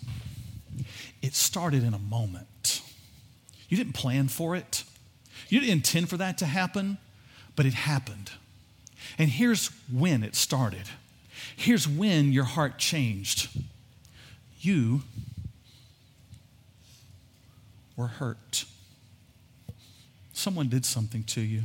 [1.22, 2.82] it started in a moment.
[3.68, 4.84] You didn't plan for it,
[5.48, 6.98] you didn't intend for that to happen,
[7.60, 8.30] but it happened.
[9.18, 10.88] And here's when it started.
[11.54, 13.50] Here's when your heart changed.
[14.62, 15.02] You
[17.98, 18.64] were hurt.
[20.32, 21.64] Someone did something to you.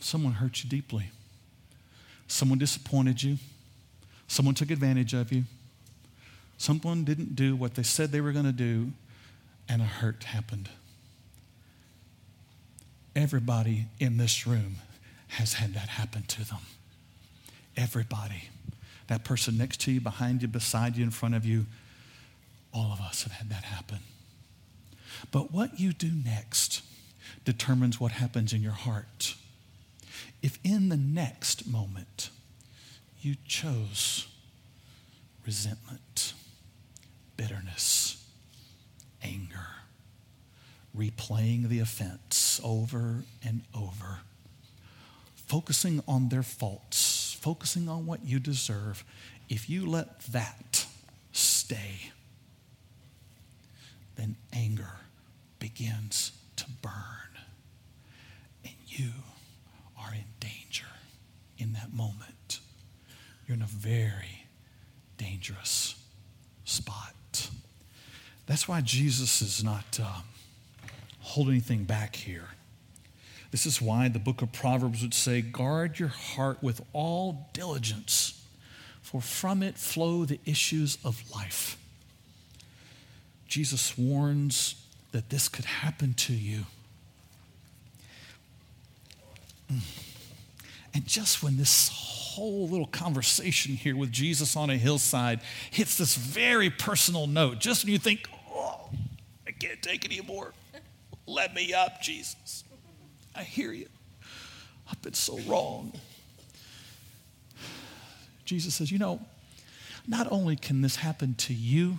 [0.00, 1.10] Someone hurt you deeply.
[2.26, 3.36] Someone disappointed you.
[4.28, 5.44] Someone took advantage of you.
[6.56, 8.92] Someone didn't do what they said they were going to do,
[9.68, 10.70] and a hurt happened.
[13.18, 14.76] Everybody in this room
[15.26, 16.60] has had that happen to them.
[17.76, 18.44] Everybody.
[19.08, 21.66] That person next to you, behind you, beside you, in front of you,
[22.72, 23.98] all of us have had that happen.
[25.32, 26.82] But what you do next
[27.44, 29.34] determines what happens in your heart
[30.40, 32.30] if in the next moment
[33.20, 34.28] you chose
[35.44, 36.34] resentment,
[37.36, 38.24] bitterness,
[39.24, 39.66] anger,
[40.96, 42.27] replaying the offense
[42.62, 44.20] over and over,
[45.34, 49.04] focusing on their faults, focusing on what you deserve,
[49.48, 50.86] if you let that
[51.32, 52.12] stay,
[54.16, 54.98] then anger
[55.58, 56.92] begins to burn.
[58.64, 59.10] And you
[59.98, 60.86] are in danger
[61.56, 62.60] in that moment.
[63.46, 64.46] You're in a very
[65.16, 65.94] dangerous
[66.64, 67.14] spot.
[68.46, 70.20] That's why Jesus is not uh,
[71.28, 72.48] holding anything back here.
[73.50, 78.42] This is why the book of Proverbs would say, Guard your heart with all diligence,
[79.00, 81.78] for from it flow the issues of life.
[83.46, 84.74] Jesus warns
[85.12, 86.66] that this could happen to you
[89.72, 89.80] mm.
[90.94, 96.16] And just when this whole little conversation here with Jesus on a hillside hits this
[96.16, 98.88] very personal note, just when you think, oh,
[99.46, 100.52] I can't take it anymore,
[101.28, 102.64] let me up, Jesus.
[103.34, 103.86] I hear you.
[104.90, 105.92] I've been so wrong.
[108.44, 109.20] Jesus says, You know,
[110.06, 111.98] not only can this happen to you,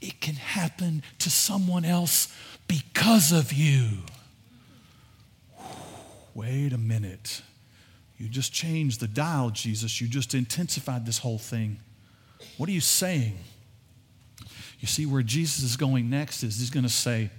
[0.00, 2.32] it can happen to someone else
[2.68, 3.88] because of you.
[6.34, 7.42] Wait a minute.
[8.16, 10.00] You just changed the dial, Jesus.
[10.00, 11.80] You just intensified this whole thing.
[12.56, 13.38] What are you saying?
[14.78, 17.30] You see, where Jesus is going next is he's going to say,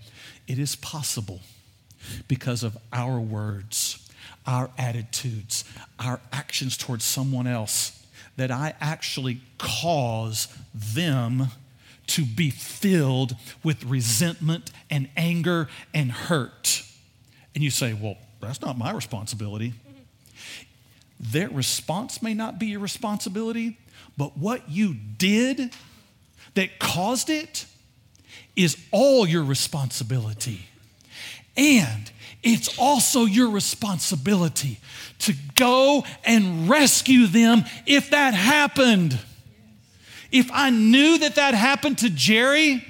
[0.47, 1.41] It is possible
[2.27, 4.09] because of our words,
[4.45, 5.65] our attitudes,
[5.99, 8.05] our actions towards someone else,
[8.37, 11.47] that I actually cause them
[12.07, 16.83] to be filled with resentment and anger and hurt.
[17.53, 19.73] And you say, Well, that's not my responsibility.
[21.19, 23.77] Their response may not be your responsibility,
[24.17, 25.73] but what you did
[26.53, 27.65] that caused it
[28.57, 30.65] is all your responsibility.
[31.55, 32.11] And
[32.43, 34.79] it's also your responsibility
[35.19, 39.17] to go and rescue them if that happened.
[40.31, 42.83] If I knew that that happened to Jerry,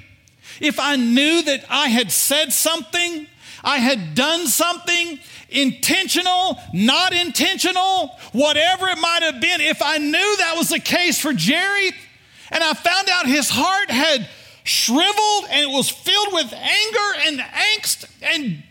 [0.60, 3.26] if I knew that I had said something,
[3.62, 5.18] I had done something
[5.50, 11.20] intentional, not intentional, whatever it might have been, if I knew that was the case
[11.20, 11.92] for Jerry,
[12.50, 14.28] and I found out his heart had
[14.68, 18.62] shriveled and it was filled with anger and angst, and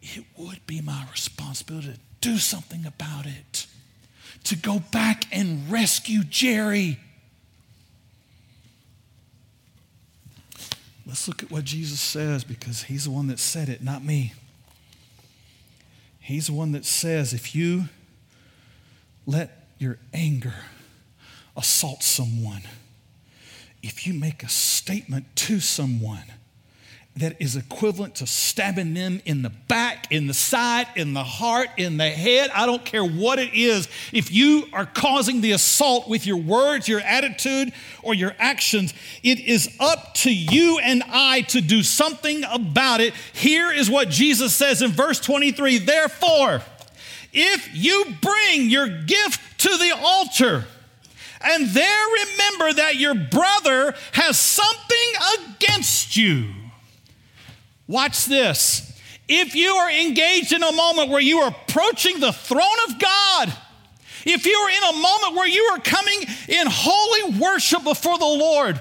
[0.00, 3.66] it would be my responsibility to do something about it,
[4.44, 6.98] to go back and rescue Jerry.
[11.06, 14.34] Let's look at what Jesus says because he's the one that said it, not me.
[16.20, 17.84] He's the one that says if you
[19.26, 20.54] let your anger
[21.56, 22.62] assault someone,
[23.82, 26.24] if you make a statement to someone
[27.18, 31.68] that is equivalent to stabbing them in the back, in the side, in the heart,
[31.76, 32.50] in the head.
[32.54, 33.88] I don't care what it is.
[34.12, 37.72] If you are causing the assault with your words, your attitude,
[38.02, 43.14] or your actions, it is up to you and I to do something about it.
[43.32, 46.62] Here is what Jesus says in verse 23 Therefore,
[47.32, 50.66] if you bring your gift to the altar,
[51.40, 56.46] and there remember that your brother has something against you
[57.88, 58.84] Watch this.
[59.26, 63.52] If you are engaged in a moment where you are approaching the throne of God,
[64.24, 68.24] if you are in a moment where you are coming in holy worship before the
[68.24, 68.80] Lord,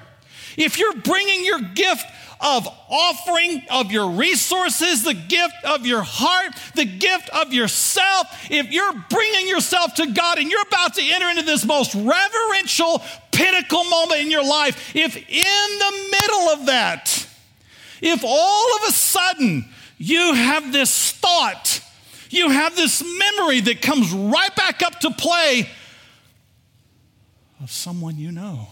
[0.57, 2.05] if you're bringing your gift
[2.39, 8.71] of offering of your resources, the gift of your heart, the gift of yourself, if
[8.71, 13.83] you're bringing yourself to God and you're about to enter into this most reverential pinnacle
[13.85, 17.27] moment in your life, if in the middle of that,
[18.01, 19.65] if all of a sudden
[19.97, 21.81] you have this thought,
[22.29, 25.69] you have this memory that comes right back up to play
[27.61, 28.67] of someone you know,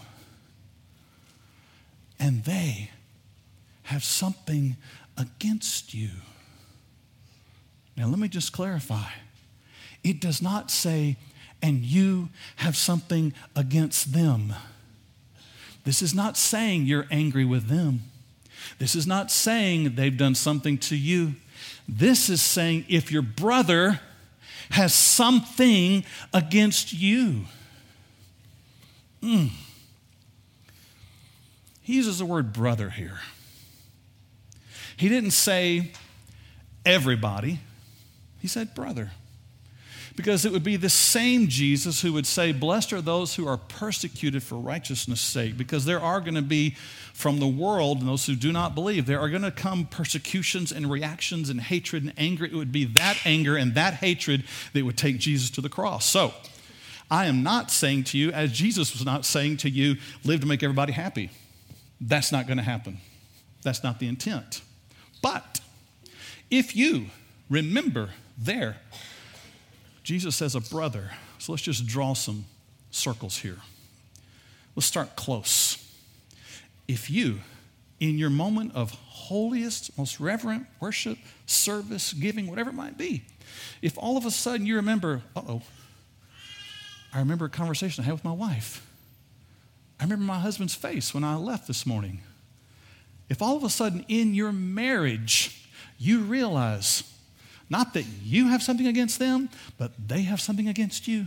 [2.18, 2.90] and they
[3.86, 4.76] have something
[5.16, 6.10] against you.
[7.96, 9.10] Now, let me just clarify.
[10.02, 11.16] It does not say,
[11.62, 14.54] and you have something against them.
[15.84, 18.02] This is not saying you're angry with them.
[18.78, 21.36] This is not saying they've done something to you.
[21.88, 24.00] This is saying if your brother
[24.70, 27.44] has something against you.
[29.22, 29.50] Mm.
[31.82, 33.20] He uses the word brother here.
[34.96, 35.92] He didn't say
[36.84, 37.60] everybody,
[38.40, 39.10] he said brother
[40.16, 43.58] because it would be the same Jesus who would say, Blessed are those who are
[43.58, 46.70] persecuted for righteousness' sake, because there are going to be
[47.12, 50.72] from the world and those who do not believe, there are going to come persecutions
[50.72, 52.46] and reactions and hatred and anger.
[52.46, 56.06] It would be that anger and that hatred that would take Jesus to the cross.
[56.06, 56.32] So,
[57.10, 60.46] I am not saying to you, as Jesus was not saying to you, live to
[60.46, 61.30] make everybody happy.
[62.00, 62.98] That's not going to happen.
[63.62, 64.62] That's not the intent.
[65.22, 65.60] But
[66.50, 67.06] if you
[67.48, 68.76] remember there
[70.06, 71.10] Jesus says a brother.
[71.38, 72.44] So let's just draw some
[72.92, 73.56] circles here.
[74.76, 75.84] Let's start close.
[76.86, 77.40] If you,
[77.98, 83.24] in your moment of holiest, most reverent worship, service, giving, whatever it might be,
[83.82, 85.62] if all of a sudden you remember, uh oh,
[87.12, 88.88] I remember a conversation I had with my wife.
[89.98, 92.20] I remember my husband's face when I left this morning.
[93.28, 95.66] If all of a sudden in your marriage
[95.98, 97.02] you realize
[97.68, 99.48] Not that you have something against them,
[99.78, 101.26] but they have something against you.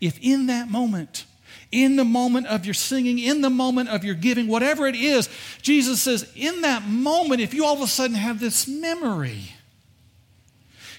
[0.00, 1.26] If in that moment,
[1.70, 5.28] in the moment of your singing, in the moment of your giving, whatever it is,
[5.60, 9.52] Jesus says, in that moment, if you all of a sudden have this memory,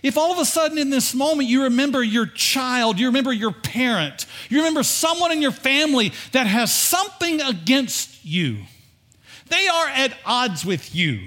[0.03, 3.53] if all of a sudden in this moment you remember your child, you remember your
[3.53, 8.59] parent, you remember someone in your family that has something against you,
[9.53, 11.19] they are at odds with you.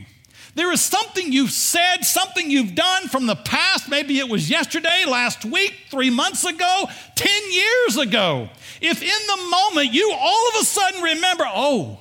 [0.56, 3.90] There is something you've said, something you've done from the past.
[3.90, 8.48] Maybe it was yesterday, last week, three months ago, 10 years ago.
[8.80, 12.00] If in the moment you all of a sudden remember, oh,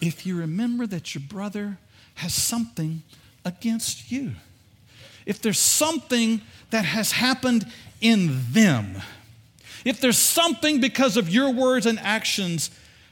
[0.00, 1.78] if you remember that your brother
[2.16, 3.02] has something
[3.44, 4.32] against you,
[5.24, 6.40] if there's something
[6.70, 7.64] that has happened
[8.00, 9.00] in them,
[9.84, 12.70] if there's something because of your words and actions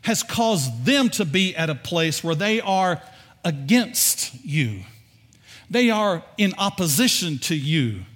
[0.08, 3.02] has caused them to be at a place where they are
[3.44, 4.80] against you.
[5.68, 8.06] They are in opposition to you.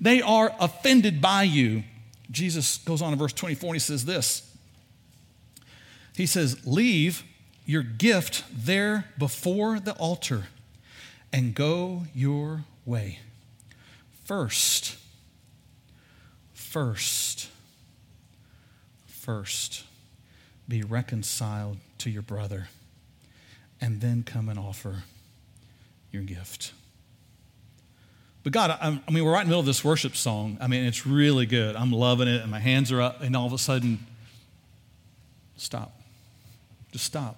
[0.00, 1.82] They are offended by you.
[2.30, 4.48] Jesus goes on in verse 24 and he says this
[6.14, 7.24] He says, Leave
[7.66, 10.44] your gift there before the altar
[11.32, 13.18] and go your way.
[14.24, 14.96] First,
[16.54, 17.48] first,
[19.08, 19.82] first,
[20.70, 22.68] be reconciled to your brother
[23.80, 25.02] and then come and offer
[26.12, 26.72] your gift.
[28.42, 30.56] But God, I, I mean, we're right in the middle of this worship song.
[30.60, 31.76] I mean, it's really good.
[31.76, 33.98] I'm loving it, and my hands are up, and all of a sudden,
[35.56, 35.92] stop.
[36.92, 37.36] Just stop.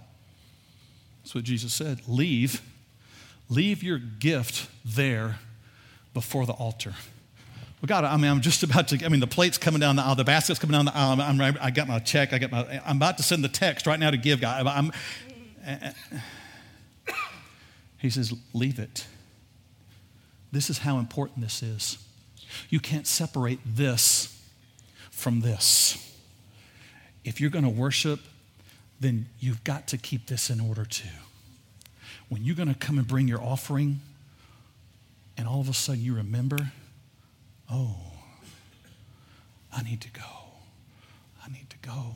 [1.23, 2.03] That's what Jesus said.
[2.07, 2.63] Leave.
[3.49, 5.39] Leave your gift there
[6.15, 6.95] before the altar.
[7.83, 10.03] Well, God, I mean, I'm just about to, I mean, the plate's coming down the
[10.03, 11.21] aisle, the basket's coming down the aisle.
[11.21, 13.89] I'm, I'm, i got my check, I got my, I'm about to send the text
[13.89, 14.65] right now to give God.
[14.69, 14.93] I'm,
[17.99, 19.09] he says, Leave it.
[20.53, 21.99] This is how important this is.
[22.69, 24.41] You can't separate this
[25.11, 26.15] from this.
[27.25, 28.21] If you're going to worship,
[29.01, 31.09] then you've got to keep this in order too.
[32.29, 34.01] When you're going to come and bring your offering,
[35.37, 36.71] and all of a sudden you remember,
[37.73, 37.97] oh,
[39.75, 40.23] I need to go.
[41.45, 42.15] I need to go.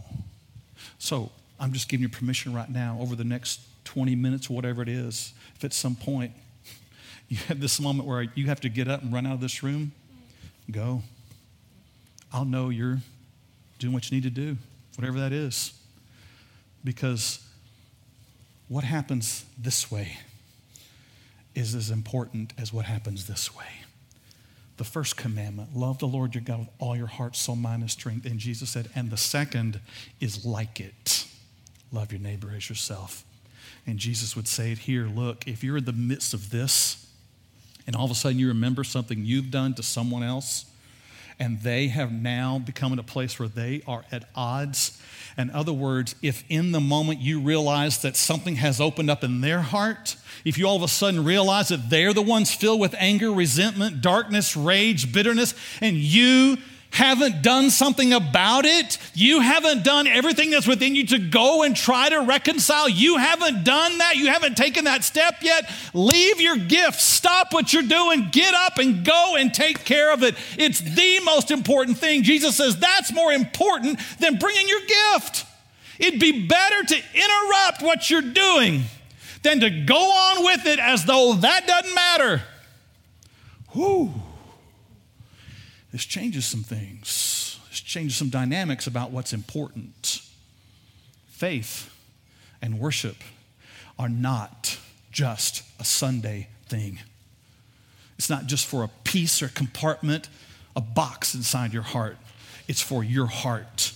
[0.99, 4.89] So I'm just giving you permission right now over the next 20 minutes, whatever it
[4.89, 6.33] is, if at some point
[7.29, 9.63] you have this moment where you have to get up and run out of this
[9.63, 9.93] room,
[10.71, 11.03] go.
[12.33, 12.99] I'll know you're
[13.79, 14.57] doing what you need to do,
[14.97, 15.73] whatever that is.
[16.85, 17.41] Because
[18.69, 20.19] what happens this way
[21.55, 23.86] is as important as what happens this way.
[24.77, 27.91] The first commandment, love the Lord your God with all your heart, soul, mind, and
[27.91, 28.27] strength.
[28.27, 29.81] And Jesus said, and the second
[30.20, 31.27] is like it
[31.93, 33.24] love your neighbor as yourself.
[33.87, 37.07] And Jesus would say it here look, if you're in the midst of this,
[37.87, 40.66] and all of a sudden you remember something you've done to someone else,
[41.39, 45.01] and they have now become in a place where they are at odds.
[45.37, 49.43] In other words, if in the moment you realize that something has opened up in
[49.43, 52.95] their heart, if you all of a sudden realize that they're the ones filled with
[52.99, 56.57] anger, resentment, darkness, rage, bitterness, and you
[56.91, 61.76] haven't done something about it, you haven't done everything that's within you to go and
[61.76, 66.57] try to reconcile, you haven't done that, you haven't taken that step yet, leave your
[66.57, 70.34] gift, stop what you're doing, get up and go and take care of it.
[70.57, 72.22] It's the most important thing.
[72.22, 75.45] Jesus says that's more important than bringing your gift.
[75.99, 78.84] It'd be better to interrupt what you're doing
[79.43, 82.43] than to go on with it as though that doesn't matter.
[83.72, 84.12] Whew.
[85.97, 90.20] This changes some things, this changes some dynamics about what's important.
[91.26, 91.90] Faith
[92.61, 93.16] and worship
[93.99, 94.76] are not
[95.11, 96.99] just a Sunday thing.
[98.18, 100.28] It's not just for a piece or compartment,
[100.76, 102.18] a box inside your heart.
[102.68, 103.94] It's for your heart.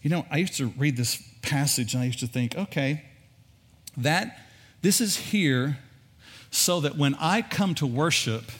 [0.00, 3.04] You know, I used to read this passage and I used to think, okay,
[3.98, 4.40] that
[4.80, 5.76] this is here
[6.50, 8.50] so that when I come to worship,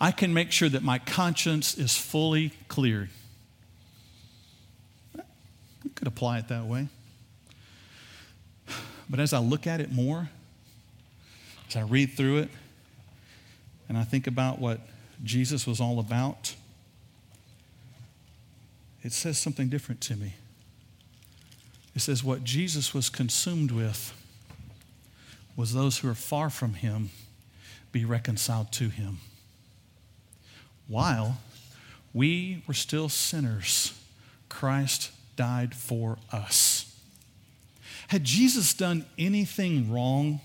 [0.00, 3.10] I can make sure that my conscience is fully cleared.
[5.84, 6.88] You could apply it that way.
[9.10, 10.28] But as I look at it more,
[11.68, 12.50] as I read through it,
[13.88, 14.80] and I think about what
[15.24, 16.54] Jesus was all about,
[19.02, 20.34] it says something different to me.
[21.96, 24.12] It says what Jesus was consumed with
[25.56, 27.10] was those who are far from him
[27.90, 29.18] be reconciled to him
[30.88, 31.38] while
[32.12, 33.92] we were still sinners,
[34.48, 36.96] Christ died for us.
[38.08, 40.40] Had Jesus done anything wrong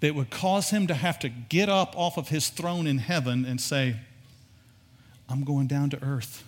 [0.00, 3.44] that would cause him to have to get up off of his throne in heaven
[3.44, 3.96] and say,
[5.28, 6.44] I'm going down to earth.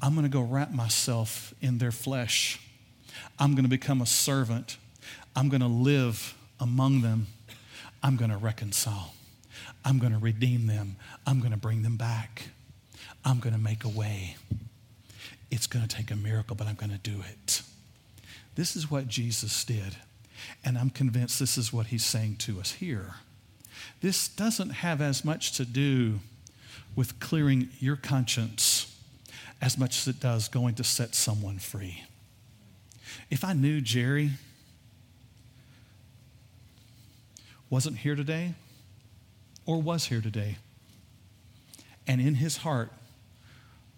[0.00, 2.60] I'm going to go wrap myself in their flesh.
[3.38, 4.76] I'm going to become a servant.
[5.34, 7.26] I'm going to live among them.
[8.02, 9.14] I'm going to reconcile.
[9.84, 10.96] I'm going to redeem them.
[11.26, 12.44] I'm going to bring them back.
[13.24, 14.36] I'm going to make a way.
[15.50, 17.62] It's going to take a miracle, but I'm going to do it.
[18.54, 19.96] This is what Jesus did.
[20.64, 23.14] And I'm convinced this is what he's saying to us here.
[24.00, 26.20] This doesn't have as much to do
[26.94, 28.96] with clearing your conscience
[29.60, 32.04] as much as it does going to set someone free.
[33.30, 34.32] If I knew Jerry
[37.70, 38.54] wasn't here today
[39.66, 40.56] or was here today,
[42.06, 42.90] and in his heart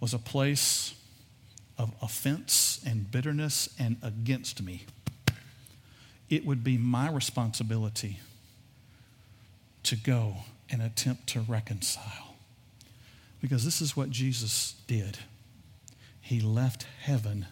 [0.00, 0.94] was a place
[1.78, 4.84] of offense and bitterness and against me,
[6.28, 8.20] it would be my responsibility
[9.82, 10.36] to go
[10.70, 12.36] and attempt to reconcile.
[13.40, 15.18] Because this is what Jesus did.
[16.20, 17.46] He left heaven,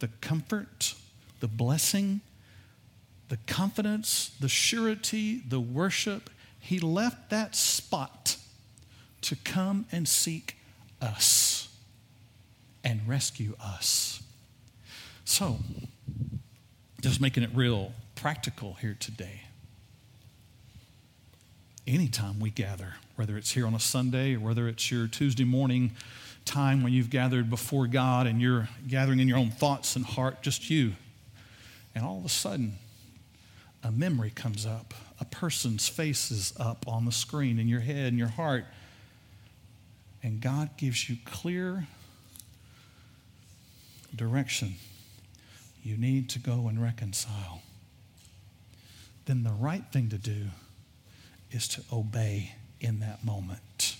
[0.00, 0.94] the comfort,
[1.40, 2.20] the blessing,
[3.28, 6.28] the confidence, the surety, the worship.
[6.70, 8.36] He left that spot
[9.22, 10.56] to come and seek
[11.02, 11.68] us
[12.84, 14.22] and rescue us.
[15.24, 15.58] So,
[17.00, 19.40] just making it real practical here today.
[21.88, 25.90] Anytime we gather, whether it's here on a Sunday or whether it's your Tuesday morning
[26.44, 30.40] time when you've gathered before God and you're gathering in your own thoughts and heart,
[30.40, 30.92] just you,
[31.96, 32.74] and all of a sudden,
[33.82, 34.94] a memory comes up.
[35.20, 38.64] A person's face is up on the screen in your head and your heart.
[40.22, 41.86] And God gives you clear
[44.14, 44.74] direction.
[45.82, 47.62] You need to go and reconcile.
[49.26, 50.46] Then the right thing to do
[51.50, 53.96] is to obey in that moment.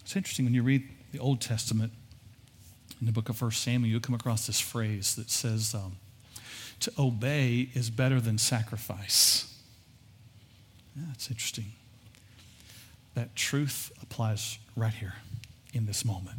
[0.00, 1.92] It's interesting when you read the Old Testament
[3.00, 5.96] in the book of 1 Samuel, you come across this phrase that says, um,
[6.80, 9.52] to obey is better than sacrifice.
[10.96, 11.72] Yeah, that's interesting.
[13.14, 15.14] That truth applies right here
[15.72, 16.38] in this moment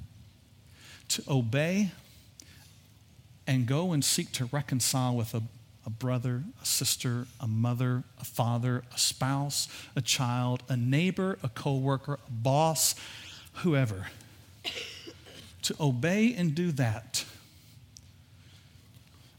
[1.10, 1.92] to obey
[3.46, 5.42] and go and seek to reconcile with a,
[5.86, 11.50] a brother, a sister, a mother, a father, a spouse, a child, a neighbor, a
[11.50, 12.94] coworker, a boss,
[13.56, 14.08] whoever.
[15.62, 17.26] to obey and do that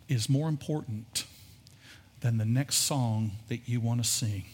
[0.09, 1.25] is more important
[2.21, 4.45] than the next song that you want to sing,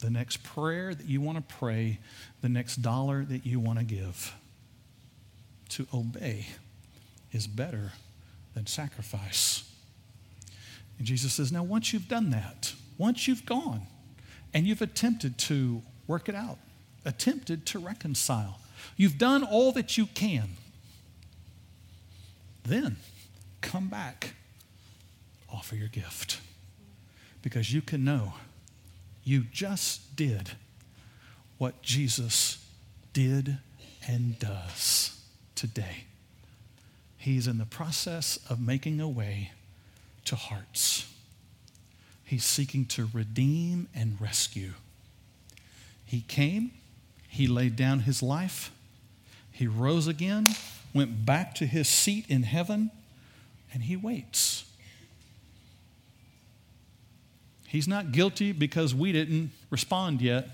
[0.00, 1.98] the next prayer that you want to pray,
[2.40, 4.34] the next dollar that you want to give
[5.70, 6.46] to obey
[7.32, 7.92] is better
[8.54, 9.70] than sacrifice.
[10.98, 13.82] And Jesus says, Now, once you've done that, once you've gone
[14.54, 16.58] and you've attempted to work it out,
[17.04, 18.60] attempted to reconcile,
[18.96, 20.50] you've done all that you can,
[22.64, 22.96] then
[23.60, 24.34] come back,
[25.52, 26.40] offer your gift.
[27.42, 28.34] Because you can know
[29.24, 30.52] you just did
[31.58, 32.64] what Jesus
[33.12, 33.58] did
[34.06, 35.20] and does
[35.54, 36.04] today.
[37.16, 39.52] He's in the process of making a way
[40.24, 41.12] to hearts.
[42.24, 44.72] He's seeking to redeem and rescue.
[46.04, 46.70] He came,
[47.28, 48.70] he laid down his life,
[49.50, 50.46] he rose again,
[50.94, 52.90] went back to his seat in heaven,
[53.74, 54.64] and he waits.
[57.68, 60.48] He's not guilty because we didn't respond yet.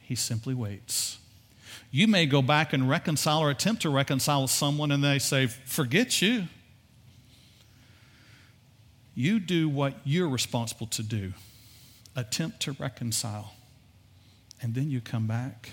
[0.00, 1.18] He simply waits.
[1.90, 5.46] You may go back and reconcile or attempt to reconcile with someone, and they say,
[5.46, 6.44] Forget you.
[9.14, 11.34] You do what you're responsible to do.
[12.16, 13.52] Attempt to reconcile.
[14.62, 15.72] And then you come back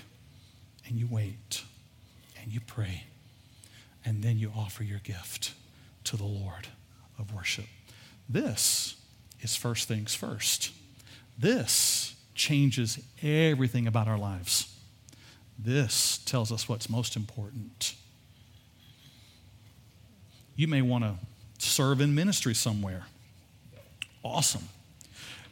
[0.86, 1.62] and you wait
[2.42, 3.04] and you pray.
[4.04, 5.54] And then you offer your gift
[6.04, 6.68] to the Lord
[7.18, 7.66] of worship.
[8.28, 8.96] This
[9.42, 10.70] is first things first.
[11.38, 14.74] This changes everything about our lives.
[15.58, 17.94] This tells us what's most important.
[20.56, 21.14] You may want to
[21.58, 23.04] serve in ministry somewhere.
[24.22, 24.68] Awesome.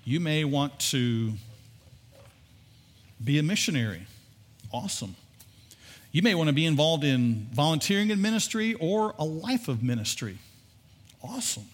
[0.05, 1.35] You may want to
[3.23, 4.07] be a missionary.
[4.73, 5.17] Awesome.
[6.13, 10.39] You may want to be involved in volunteering in ministry or a life of ministry.
[11.23, 11.67] Awesome.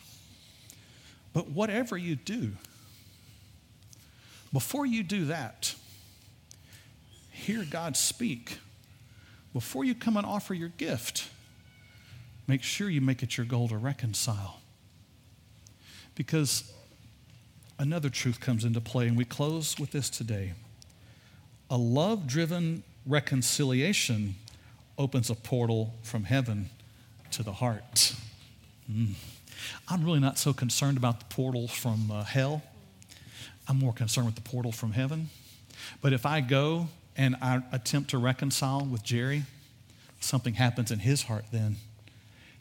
[1.37, 2.53] But whatever you do,
[4.55, 5.74] before you do that,
[7.30, 8.57] hear God speak,
[9.53, 11.28] before you come and offer your gift,
[12.47, 14.62] make sure you make it your goal to reconcile.
[16.14, 16.72] Because
[17.78, 20.55] another truth comes into play, and we close with this today.
[21.68, 24.37] A love driven reconciliation
[24.97, 26.70] opens a portal from heaven
[27.32, 28.14] to the heart.
[28.91, 29.16] Mm.
[29.88, 32.62] I'm really not so concerned about the portal from uh, hell.
[33.68, 35.30] I'm more concerned with the portal from heaven.
[36.00, 39.44] But if I go and I attempt to reconcile with Jerry,
[40.20, 41.76] something happens in his heart then.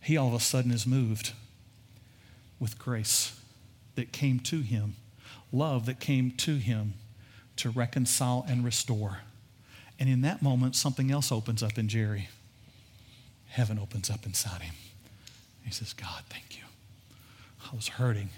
[0.02, 1.34] He all of a sudden is moved
[2.60, 3.40] with grace
[3.96, 4.96] that came to him,
[5.52, 6.94] love that came to him
[7.58, 9.20] to reconcile and restore.
[10.00, 12.30] And in that moment, something else opens up in Jerry.
[13.48, 14.76] Heaven opens up inside him.
[15.64, 16.65] He says, God, thank you.
[17.72, 18.30] I was hurting,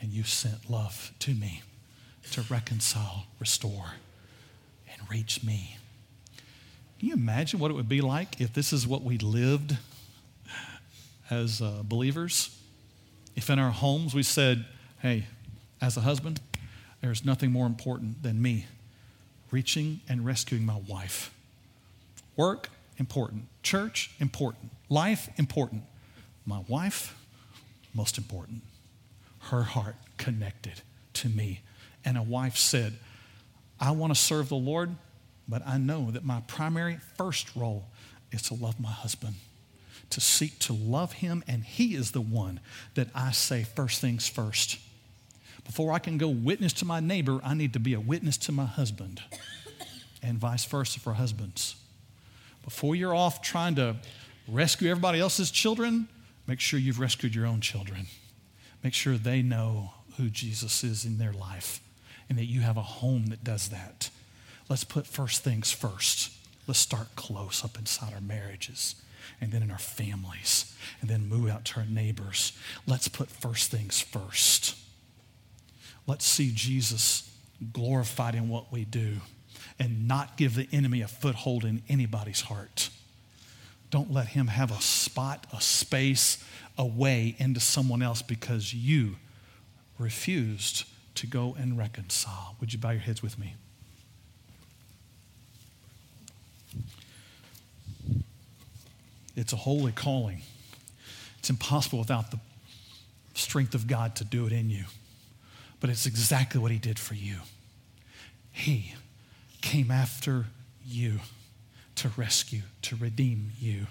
[0.00, 1.62] and you sent love to me
[2.32, 3.92] to reconcile, restore,
[4.90, 5.76] and reach me.
[6.98, 9.76] Can you imagine what it would be like if this is what we lived
[11.30, 12.58] as uh, believers?
[13.36, 14.64] If in our homes we said,
[15.00, 15.26] hey,
[15.80, 16.40] as a husband,
[17.00, 18.66] there's nothing more important than me
[19.50, 21.32] reaching and rescuing my wife.
[22.36, 23.44] Work, important.
[23.62, 24.72] Church, important.
[24.88, 25.82] Life, important.
[26.46, 27.14] My wife,
[27.94, 28.62] most important.
[29.50, 30.82] Her heart connected
[31.14, 31.60] to me.
[32.04, 32.94] And a wife said,
[33.80, 34.90] I want to serve the Lord,
[35.48, 37.84] but I know that my primary first role
[38.30, 39.34] is to love my husband,
[40.10, 42.60] to seek to love him, and he is the one
[42.94, 44.78] that I say first things first.
[45.64, 48.52] Before I can go witness to my neighbor, I need to be a witness to
[48.52, 49.20] my husband,
[50.22, 51.76] and vice versa for husbands.
[52.64, 53.96] Before you're off trying to
[54.48, 56.08] rescue everybody else's children,
[56.46, 58.06] make sure you've rescued your own children.
[58.82, 61.80] Make sure they know who Jesus is in their life
[62.28, 64.10] and that you have a home that does that.
[64.68, 66.32] Let's put first things first.
[66.66, 68.94] Let's start close up inside our marriages
[69.40, 72.52] and then in our families and then move out to our neighbors.
[72.86, 74.76] Let's put first things first.
[76.06, 77.30] Let's see Jesus
[77.72, 79.18] glorified in what we do
[79.78, 82.90] and not give the enemy a foothold in anybody's heart.
[83.92, 86.42] Don't let him have a spot, a space,
[86.78, 89.16] a way into someone else because you
[89.98, 90.84] refused
[91.16, 92.56] to go and reconcile.
[92.58, 93.54] Would you bow your heads with me?
[99.36, 100.40] It's a holy calling.
[101.38, 102.40] It's impossible without the
[103.34, 104.84] strength of God to do it in you.
[105.80, 107.40] But it's exactly what He did for you.
[108.52, 108.94] He
[109.60, 110.46] came after
[110.82, 111.20] you
[111.96, 113.86] to rescue, to redeem you.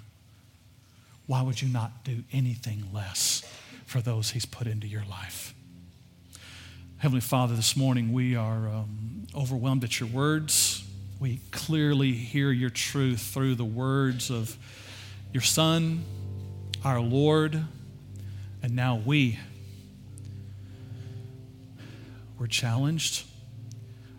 [1.27, 3.43] Why would you not do anything less
[3.85, 5.53] for those He's put into your life?
[6.97, 10.83] Heavenly Father, this morning we are um, overwhelmed at your words.
[11.19, 14.55] We clearly hear your truth through the words of
[15.33, 16.03] your Son,
[16.83, 17.63] our Lord,
[18.61, 19.39] and now we.
[22.37, 23.25] We're challenged,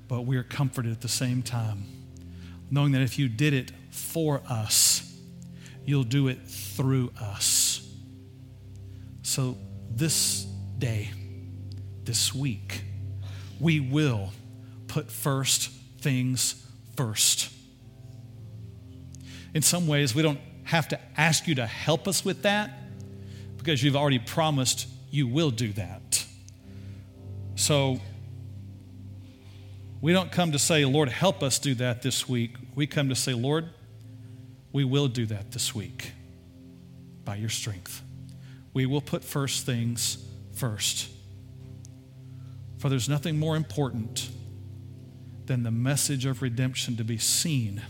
[0.09, 1.85] but we are comforted at the same time,
[2.73, 5.14] knowing that if you did it for us,
[5.85, 7.87] you'll do it through us.
[9.23, 9.59] So
[9.91, 10.45] this
[10.79, 11.11] day,
[12.03, 12.83] this week,
[13.61, 14.33] we will
[14.89, 15.70] put first
[16.01, 16.66] things
[16.97, 17.53] first.
[19.53, 22.70] In some ways, we don't have to ask you to help us with that
[23.59, 26.25] because you've already promised you will do that.
[27.55, 28.01] So,
[30.01, 32.57] we don't come to say, Lord, help us do that this week.
[32.75, 33.68] We come to say, Lord,
[34.73, 36.12] we will do that this week
[37.25, 38.03] by your strength.
[38.73, 41.09] We will put first things first.
[42.79, 44.31] For there's nothing more important
[45.47, 47.83] than the message of redemption to be seen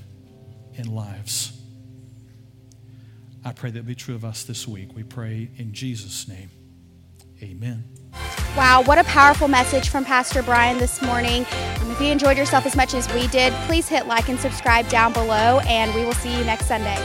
[0.74, 1.58] in lives.
[3.44, 4.94] I pray that be true of us this week.
[4.94, 6.50] We pray in Jesus' name.
[7.42, 7.84] Amen.
[8.56, 11.46] Wow, what a powerful message from Pastor Brian this morning.
[11.80, 14.88] Um, if you enjoyed yourself as much as we did, please hit like and subscribe
[14.88, 16.98] down below, and we will see you next Sunday.